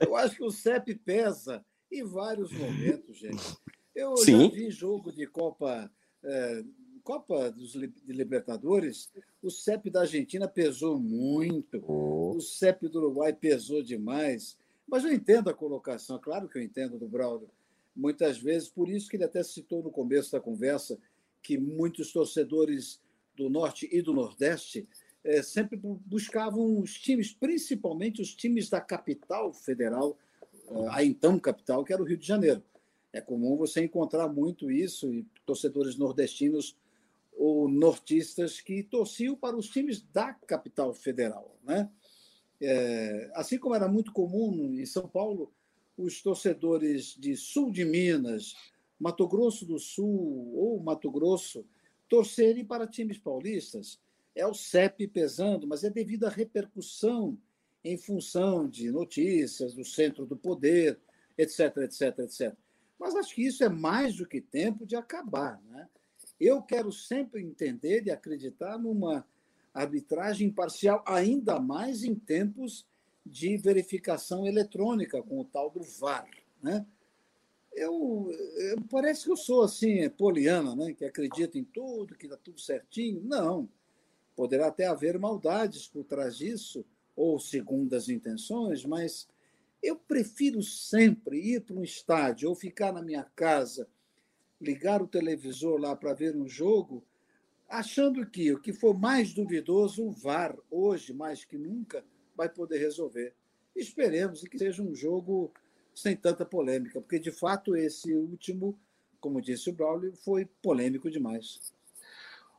Eu 0.00 0.16
acho, 0.16 0.36
que 0.36 0.44
o 0.44 0.50
CEP 0.50 0.94
pesa 0.94 1.64
em 1.92 2.04
vários 2.04 2.50
momentos, 2.52 3.16
gente. 3.16 3.56
Eu 3.94 4.16
Sim. 4.16 4.48
já 4.48 4.54
vi 4.54 4.70
jogo 4.70 5.12
de 5.12 5.26
Copa, 5.26 5.90
é, 6.24 6.62
Copa 7.06 7.52
dos 7.52 7.70
de 7.70 8.12
Libertadores, 8.12 9.12
o 9.40 9.48
CEP 9.48 9.90
da 9.90 10.00
Argentina 10.00 10.48
pesou 10.48 10.98
muito, 10.98 11.80
oh. 11.86 12.34
o 12.34 12.40
CEP 12.40 12.88
do 12.88 12.98
Uruguai 12.98 13.32
pesou 13.32 13.80
demais. 13.80 14.58
Mas 14.88 15.04
eu 15.04 15.12
entendo 15.12 15.48
a 15.48 15.54
colocação, 15.54 16.18
claro 16.18 16.48
que 16.48 16.58
eu 16.58 16.62
entendo 16.62 16.98
do 16.98 17.06
Braulio 17.06 17.48
muitas 17.94 18.38
vezes, 18.38 18.68
por 18.68 18.88
isso 18.88 19.08
que 19.08 19.16
ele 19.16 19.22
até 19.22 19.40
citou 19.44 19.84
no 19.84 19.90
começo 19.92 20.32
da 20.32 20.40
conversa 20.40 20.98
que 21.40 21.56
muitos 21.56 22.12
torcedores 22.12 23.00
do 23.36 23.48
Norte 23.48 23.88
e 23.92 24.02
do 24.02 24.12
Nordeste 24.12 24.84
é, 25.22 25.42
sempre 25.42 25.80
buscavam 25.80 26.80
os 26.80 26.94
times, 26.98 27.32
principalmente 27.32 28.20
os 28.20 28.34
times 28.34 28.68
da 28.68 28.80
capital 28.80 29.52
federal, 29.52 30.18
eh, 30.68 30.86
a 30.90 31.04
então 31.04 31.38
capital, 31.38 31.84
que 31.84 31.92
era 31.92 32.02
o 32.02 32.04
Rio 32.04 32.18
de 32.18 32.26
Janeiro. 32.26 32.64
É 33.12 33.20
comum 33.20 33.56
você 33.56 33.84
encontrar 33.84 34.26
muito 34.28 34.72
isso, 34.72 35.14
e 35.14 35.24
torcedores 35.46 35.96
nordestinos 35.96 36.76
ou 37.36 37.68
nortistas 37.68 38.60
que 38.60 38.82
torciam 38.82 39.36
para 39.36 39.56
os 39.56 39.68
times 39.68 40.00
da 40.00 40.32
capital 40.32 40.92
federal. 40.94 41.58
Né? 41.62 41.90
É, 42.60 43.30
assim 43.34 43.58
como 43.58 43.74
era 43.74 43.86
muito 43.86 44.12
comum 44.12 44.74
em 44.74 44.86
São 44.86 45.06
Paulo 45.06 45.52
os 45.96 46.22
torcedores 46.22 47.14
de 47.18 47.36
sul 47.36 47.70
de 47.70 47.84
Minas, 47.84 48.54
Mato 48.98 49.28
Grosso 49.28 49.64
do 49.64 49.78
Sul 49.78 50.52
ou 50.54 50.80
Mato 50.80 51.10
Grosso 51.10 51.64
torcerem 52.08 52.64
para 52.64 52.86
times 52.86 53.18
paulistas. 53.18 54.00
É 54.34 54.46
o 54.46 54.54
CEP 54.54 55.08
pesando, 55.08 55.66
mas 55.66 55.84
é 55.84 55.90
devido 55.90 56.24
à 56.24 56.30
repercussão 56.30 57.38
em 57.82 57.96
função 57.96 58.68
de 58.68 58.90
notícias 58.90 59.74
do 59.74 59.84
centro 59.84 60.26
do 60.26 60.36
poder, 60.36 60.98
etc, 61.38 61.76
etc, 61.78 62.18
etc. 62.18 62.54
Mas 62.98 63.14
acho 63.14 63.34
que 63.34 63.46
isso 63.46 63.62
é 63.62 63.68
mais 63.68 64.16
do 64.16 64.26
que 64.26 64.40
tempo 64.40 64.86
de 64.86 64.96
acabar. 64.96 65.62
Né? 65.68 65.88
Eu 66.40 66.62
quero 66.62 66.92
sempre 66.92 67.42
entender 67.42 68.06
e 68.06 68.10
acreditar 68.10 68.78
numa 68.78 69.26
arbitragem 69.72 70.48
imparcial, 70.48 71.02
ainda 71.06 71.60
mais 71.60 72.02
em 72.02 72.14
tempos 72.14 72.86
de 73.24 73.56
verificação 73.56 74.46
eletrônica 74.46 75.22
com 75.22 75.40
o 75.40 75.44
tal 75.44 75.70
do 75.70 75.82
VAR. 75.82 76.28
Né? 76.62 76.86
Eu, 77.72 78.30
eu, 78.56 78.82
parece 78.90 79.24
que 79.24 79.30
eu 79.30 79.36
sou 79.36 79.62
assim, 79.62 80.08
poliana, 80.10 80.74
né? 80.74 80.94
que 80.94 81.04
acredita 81.04 81.58
em 81.58 81.64
tudo, 81.64 82.14
que 82.14 82.26
está 82.26 82.36
tudo 82.36 82.60
certinho. 82.60 83.22
Não. 83.24 83.68
Poderá 84.34 84.68
até 84.68 84.86
haver 84.86 85.18
maldades 85.18 85.88
por 85.88 86.04
trás 86.04 86.36
disso, 86.38 86.84
ou 87.14 87.40
segundas 87.40 88.08
intenções, 88.10 88.84
mas 88.84 89.26
eu 89.82 89.96
prefiro 89.96 90.62
sempre 90.62 91.38
ir 91.38 91.62
para 91.62 91.76
um 91.76 91.82
estádio 91.82 92.48
ou 92.48 92.54
ficar 92.54 92.92
na 92.92 93.02
minha 93.02 93.24
casa, 93.34 93.88
ligar 94.60 95.02
o 95.02 95.06
televisor 95.06 95.80
lá 95.80 95.94
para 95.94 96.14
ver 96.14 96.36
um 96.36 96.48
jogo, 96.48 97.04
achando 97.68 98.24
que 98.26 98.52
o 98.52 98.60
que 98.60 98.72
for 98.72 98.98
mais 98.98 99.34
duvidoso, 99.34 100.04
o 100.06 100.12
VAR, 100.12 100.56
hoje 100.70 101.12
mais 101.12 101.44
que 101.44 101.58
nunca, 101.58 102.04
vai 102.36 102.48
poder 102.48 102.78
resolver. 102.78 103.34
Esperemos 103.74 104.42
que 104.42 104.58
seja 104.58 104.82
um 104.82 104.94
jogo 104.94 105.52
sem 105.94 106.16
tanta 106.16 106.44
polêmica, 106.44 107.00
porque 107.00 107.18
de 107.18 107.30
fato 107.30 107.76
esse 107.76 108.12
último, 108.14 108.78
como 109.20 109.40
disse 109.40 109.70
o 109.70 109.72
Braulio, 109.72 110.14
foi 110.14 110.46
polêmico 110.62 111.10
demais. 111.10 111.74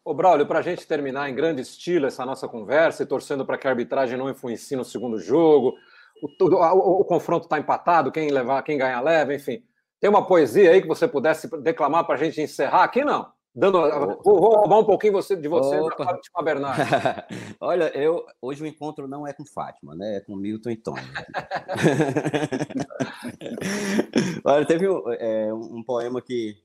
Ô, 0.03 0.13
Braulio, 0.13 0.47
para 0.47 0.60
a 0.60 0.62
gente 0.62 0.88
terminar 0.88 1.29
em 1.29 1.36
grande 1.36 1.62
estilo 1.62 2.05
essa 2.05 2.25
nossa 2.25 2.47
conversa 2.47 3.03
e 3.03 3.05
torcendo 3.05 3.45
para 3.45 3.57
que 3.57 3.67
a 3.67 3.71
arbitragem 3.71 4.17
não 4.17 4.29
influencie 4.29 4.77
no 4.77 4.86
segundo 4.86 5.19
jogo, 5.19 5.75
o, 6.21 6.45
o, 6.45 7.01
o 7.01 7.05
confronto 7.05 7.45
está 7.45 7.60
empatado, 7.60 8.12
quem 8.12 8.31
levar, 8.31 8.63
quem 8.63 8.77
ganhar 8.77 9.01
leva, 9.01 9.33
enfim. 9.33 9.63
Tem 9.99 10.10
uma 10.10 10.25
poesia 10.25 10.71
aí 10.71 10.81
que 10.81 10.88
você 10.88 11.07
pudesse 11.07 11.47
declamar 11.62 12.05
para 12.05 12.15
a 12.15 12.17
gente 12.17 12.41
encerrar 12.41 12.83
aqui, 12.83 13.03
não? 13.03 13.31
Dando, 13.57 13.81
vou, 14.23 14.39
vou, 14.39 14.55
roubar 14.55 14.77
um 14.77 14.83
pouquinho 14.83 15.13
você, 15.13 15.36
de 15.36 15.47
você 15.47 15.79
Opa. 15.79 16.05
Fátima. 16.05 16.75
Olha, 17.60 17.86
eu, 17.97 18.23
hoje 18.39 18.62
o 18.62 18.67
encontro 18.67 19.07
não 19.07 19.25
é 19.25 19.33
com 19.33 19.43
Fátima, 19.43 19.95
né? 19.95 20.17
É 20.17 20.21
com 20.21 20.36
Milton 20.36 20.69
e 20.69 20.75
Tony. 20.75 21.01
Olha, 24.45 24.63
teve 24.63 24.86
é, 25.17 25.51
um 25.51 25.81
poema 25.81 26.21
que, 26.21 26.55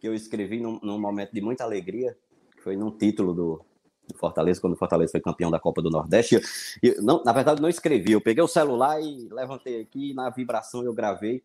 que 0.00 0.08
eu 0.08 0.14
escrevi 0.14 0.58
num, 0.58 0.80
num, 0.82 0.98
momento 0.98 1.34
de 1.34 1.42
muita 1.42 1.64
alegria, 1.64 2.16
que 2.56 2.62
foi 2.62 2.76
num 2.76 2.90
título 2.90 3.34
do, 3.34 3.62
do 4.08 4.16
Fortaleza, 4.16 4.58
quando 4.58 4.72
o 4.72 4.78
Fortaleza 4.78 5.12
foi 5.12 5.20
campeão 5.20 5.50
da 5.50 5.60
Copa 5.60 5.82
do 5.82 5.90
Nordeste. 5.90 6.40
Eu, 6.82 7.02
não, 7.02 7.22
na 7.22 7.34
verdade, 7.34 7.60
não 7.60 7.68
escrevi, 7.68 8.12
eu 8.12 8.22
peguei 8.22 8.42
o 8.42 8.48
celular 8.48 9.02
e 9.02 9.28
levantei 9.30 9.82
aqui, 9.82 10.14
na 10.14 10.30
vibração 10.30 10.82
eu 10.82 10.94
gravei. 10.94 11.44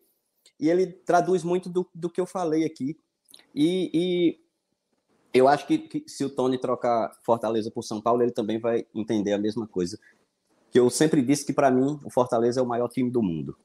E 0.58 0.68
ele 0.68 0.86
traduz 0.86 1.44
muito 1.44 1.68
do, 1.68 1.88
do 1.94 2.10
que 2.10 2.20
eu 2.20 2.26
falei 2.26 2.64
aqui. 2.64 2.98
E, 3.54 3.90
e 3.94 4.40
eu 5.32 5.46
acho 5.48 5.66
que, 5.66 5.78
que, 5.78 6.04
se 6.06 6.24
o 6.24 6.30
Tony 6.30 6.58
trocar 6.58 7.12
Fortaleza 7.22 7.70
por 7.70 7.82
São 7.82 8.00
Paulo, 8.00 8.22
ele 8.22 8.32
também 8.32 8.58
vai 8.58 8.86
entender 8.94 9.32
a 9.32 9.38
mesma 9.38 9.66
coisa. 9.66 9.98
Que 10.70 10.78
eu 10.78 10.90
sempre 10.90 11.22
disse 11.22 11.44
que, 11.44 11.52
para 11.52 11.70
mim, 11.70 11.98
o 12.04 12.10
Fortaleza 12.10 12.60
é 12.60 12.62
o 12.62 12.66
maior 12.66 12.88
time 12.88 13.10
do 13.10 13.22
mundo. 13.22 13.56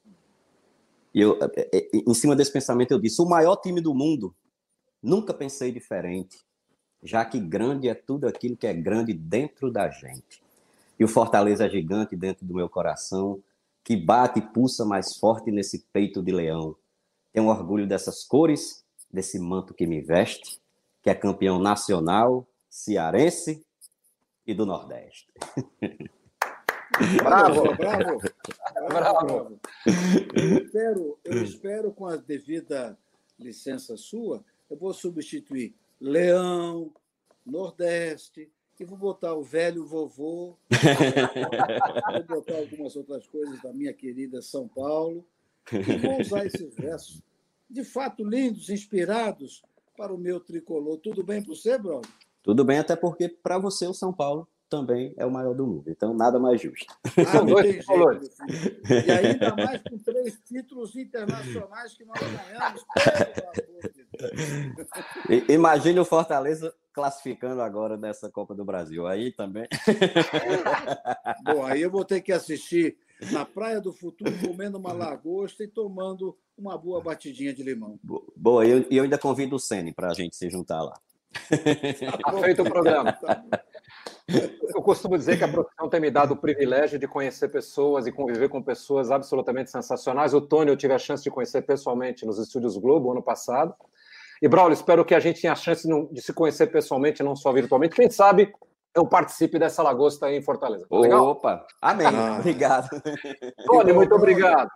E 1.12 1.20
eu, 1.20 1.38
é, 1.40 1.46
é, 1.56 1.78
é, 1.78 1.88
em 1.92 2.14
cima 2.14 2.34
desse 2.34 2.52
pensamento, 2.52 2.92
eu 2.92 2.98
disse: 2.98 3.20
o 3.20 3.26
maior 3.26 3.56
time 3.56 3.80
do 3.80 3.94
mundo, 3.94 4.34
nunca 5.02 5.34
pensei 5.34 5.70
diferente, 5.70 6.38
já 7.02 7.24
que 7.24 7.38
grande 7.38 7.88
é 7.88 7.94
tudo 7.94 8.26
aquilo 8.26 8.56
que 8.56 8.66
é 8.66 8.74
grande 8.74 9.12
dentro 9.12 9.70
da 9.70 9.88
gente. 9.88 10.42
E 10.98 11.04
o 11.04 11.08
Fortaleza 11.08 11.66
é 11.66 11.70
gigante 11.70 12.16
dentro 12.16 12.46
do 12.46 12.54
meu 12.54 12.68
coração, 12.68 13.42
que 13.82 13.96
bate 13.96 14.38
e 14.38 14.42
pulsa 14.42 14.84
mais 14.84 15.16
forte 15.16 15.50
nesse 15.50 15.86
peito 15.92 16.22
de 16.22 16.32
leão. 16.32 16.76
Tenho 17.34 17.48
orgulho 17.48 17.86
dessas 17.86 18.24
cores, 18.24 18.82
desse 19.12 19.38
manto 19.38 19.74
que 19.74 19.86
me 19.86 20.00
veste 20.00 20.58
que 21.04 21.10
é 21.10 21.14
campeão 21.14 21.58
nacional, 21.58 22.48
cearense 22.70 23.62
e 24.46 24.54
do 24.54 24.64
Nordeste. 24.64 25.30
Bravo, 27.22 27.76
bravo, 27.76 28.20
bravo, 28.88 28.88
bravo. 28.88 29.60
Eu 30.32 30.58
espero, 30.64 31.18
eu 31.22 31.44
espero, 31.44 31.92
com 31.92 32.06
a 32.06 32.16
devida 32.16 32.96
licença 33.38 33.98
sua, 33.98 34.42
eu 34.70 34.78
vou 34.78 34.94
substituir 34.94 35.74
Leão, 36.00 36.90
Nordeste, 37.44 38.50
e 38.80 38.84
vou 38.84 38.96
botar 38.96 39.34
o 39.34 39.42
velho 39.42 39.84
vovô, 39.84 40.56
vou 42.26 42.36
botar 42.38 42.56
algumas 42.56 42.96
outras 42.96 43.26
coisas 43.26 43.60
da 43.60 43.74
minha 43.74 43.92
querida 43.92 44.40
São 44.40 44.66
Paulo, 44.66 45.22
e 45.72 45.96
vou 45.98 46.20
usar 46.20 46.46
esses 46.46 46.74
versos, 46.74 47.22
de 47.68 47.84
fato 47.84 48.24
lindos, 48.24 48.68
inspirados 48.70 49.62
para 49.96 50.12
o 50.12 50.18
meu 50.18 50.40
tricolor. 50.40 50.98
Tudo 50.98 51.22
bem 51.22 51.42
para 51.42 51.54
você, 51.54 51.78
Bruno? 51.78 52.02
Tudo 52.42 52.64
bem, 52.64 52.78
até 52.78 52.94
porque 52.94 53.28
para 53.28 53.58
você 53.58 53.86
o 53.86 53.94
São 53.94 54.12
Paulo 54.12 54.46
também 54.68 55.14
é 55.16 55.24
o 55.24 55.30
maior 55.30 55.54
do 55.54 55.66
mundo. 55.66 55.88
Então, 55.88 56.12
nada 56.12 56.38
mais 56.38 56.60
justo. 56.60 56.92
Ah, 57.16 57.42
não 57.44 57.54
tem 57.62 57.72
jeito, 57.72 58.30
e 59.06 59.10
ainda 59.10 59.54
mais 59.54 59.80
com 59.82 59.96
três 59.98 60.40
títulos 60.42 60.96
internacionais 60.96 61.94
que 61.94 62.04
nós 62.04 62.18
ganhamos. 62.20 62.84
Imagine 65.48 66.00
o 66.00 66.04
Fortaleza 66.04 66.74
classificando 66.92 67.62
agora 67.62 67.96
nessa 67.96 68.28
Copa 68.30 68.54
do 68.54 68.64
Brasil. 68.64 69.06
Aí 69.06 69.30
também. 69.32 69.68
Bom, 71.44 71.64
aí 71.64 71.82
eu 71.82 71.90
vou 71.90 72.04
ter 72.04 72.20
que 72.20 72.32
assistir 72.32 72.96
na 73.30 73.44
Praia 73.44 73.80
do 73.80 73.92
Futuro, 73.92 74.32
comendo 74.46 74.78
uma 74.78 74.92
lagosta 74.92 75.64
e 75.64 75.68
tomando 75.68 76.36
uma 76.56 76.76
boa 76.78 77.02
batidinha 77.02 77.52
de 77.52 77.62
limão. 77.62 77.98
Boa, 78.36 78.66
e 78.66 78.70
eu, 78.70 78.86
eu, 78.90 79.02
ainda 79.04 79.18
convido 79.18 79.56
o 79.56 79.60
Sene 79.60 79.92
para 79.92 80.08
a 80.08 80.14
gente 80.14 80.36
se 80.36 80.48
juntar 80.48 80.82
lá. 80.82 80.94
Tá 82.22 82.32
feito 82.40 82.62
o 82.62 82.64
programa. 82.64 83.12
Tá 84.26 84.44
eu 84.74 84.80
costumo 84.80 85.18
dizer 85.18 85.36
que 85.36 85.44
a 85.44 85.48
profissão 85.48 85.86
tem 85.88 86.00
me 86.00 86.10
dado 86.10 86.32
o 86.32 86.36
privilégio 86.36 86.98
de 86.98 87.06
conhecer 87.06 87.48
pessoas 87.48 88.06
e 88.06 88.12
conviver 88.12 88.48
com 88.48 88.62
pessoas 88.62 89.10
absolutamente 89.10 89.70
sensacionais. 89.70 90.32
O 90.32 90.40
Tony 90.40 90.70
eu 90.70 90.76
tive 90.76 90.94
a 90.94 90.98
chance 90.98 91.22
de 91.22 91.30
conhecer 91.30 91.60
pessoalmente 91.62 92.24
nos 92.24 92.38
estúdios 92.38 92.78
Globo 92.78 93.12
ano 93.12 93.22
passado. 93.22 93.74
E, 94.40 94.48
Braulio, 94.48 94.72
espero 94.72 95.04
que 95.04 95.14
a 95.14 95.20
gente 95.20 95.42
tenha 95.42 95.52
a 95.52 95.56
chance 95.56 95.86
de 96.10 96.22
se 96.22 96.32
conhecer 96.32 96.68
pessoalmente, 96.68 97.22
não 97.22 97.36
só 97.36 97.52
virtualmente. 97.52 97.94
Quem 97.94 98.10
sabe 98.10 98.50
eu 98.94 99.06
participe 99.06 99.58
dessa 99.58 99.82
lagosta 99.82 100.26
aí 100.26 100.36
em 100.36 100.42
Fortaleza. 100.42 100.86
Tá 100.88 100.96
legal? 100.96 101.26
Opa, 101.26 101.66
amém. 101.80 102.06
Ah. 102.06 102.38
Obrigado. 102.40 102.88
Tony, 103.66 103.92
muito 103.92 104.14
obrigado. 104.14 104.70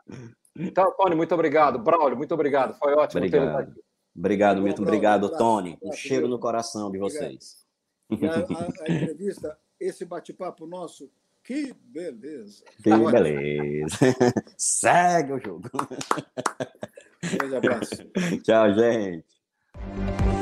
Então, 0.56 0.92
Tony, 0.96 1.14
muito 1.14 1.32
obrigado. 1.34 1.78
Braulio, 1.78 2.16
muito 2.16 2.34
obrigado. 2.34 2.76
Foi 2.78 2.92
ótimo 2.94 3.20
obrigado. 3.20 3.56
ter 3.56 3.62
aqui. 3.62 3.80
Obrigado, 4.16 4.60
Milton. 4.60 4.82
Obrigado, 4.82 5.28
Tony. 5.36 5.78
Um 5.80 5.92
cheiro 5.92 6.26
no 6.26 6.38
coração 6.38 6.90
de 6.90 6.98
vocês. 6.98 7.64
A, 8.10 8.14
a, 8.14 8.92
entrevista, 8.92 9.56
esse 9.78 10.04
bate-papo 10.04 10.66
nosso, 10.66 11.08
que 11.44 11.72
beleza. 11.84 12.64
Que 12.82 12.90
beleza. 12.90 13.96
Segue 14.56 15.34
o 15.34 15.38
jogo. 15.38 15.70
Um 17.22 17.36
grande 17.36 17.56
abraço. 17.56 18.04
Tchau, 18.42 18.74
gente. 18.74 20.37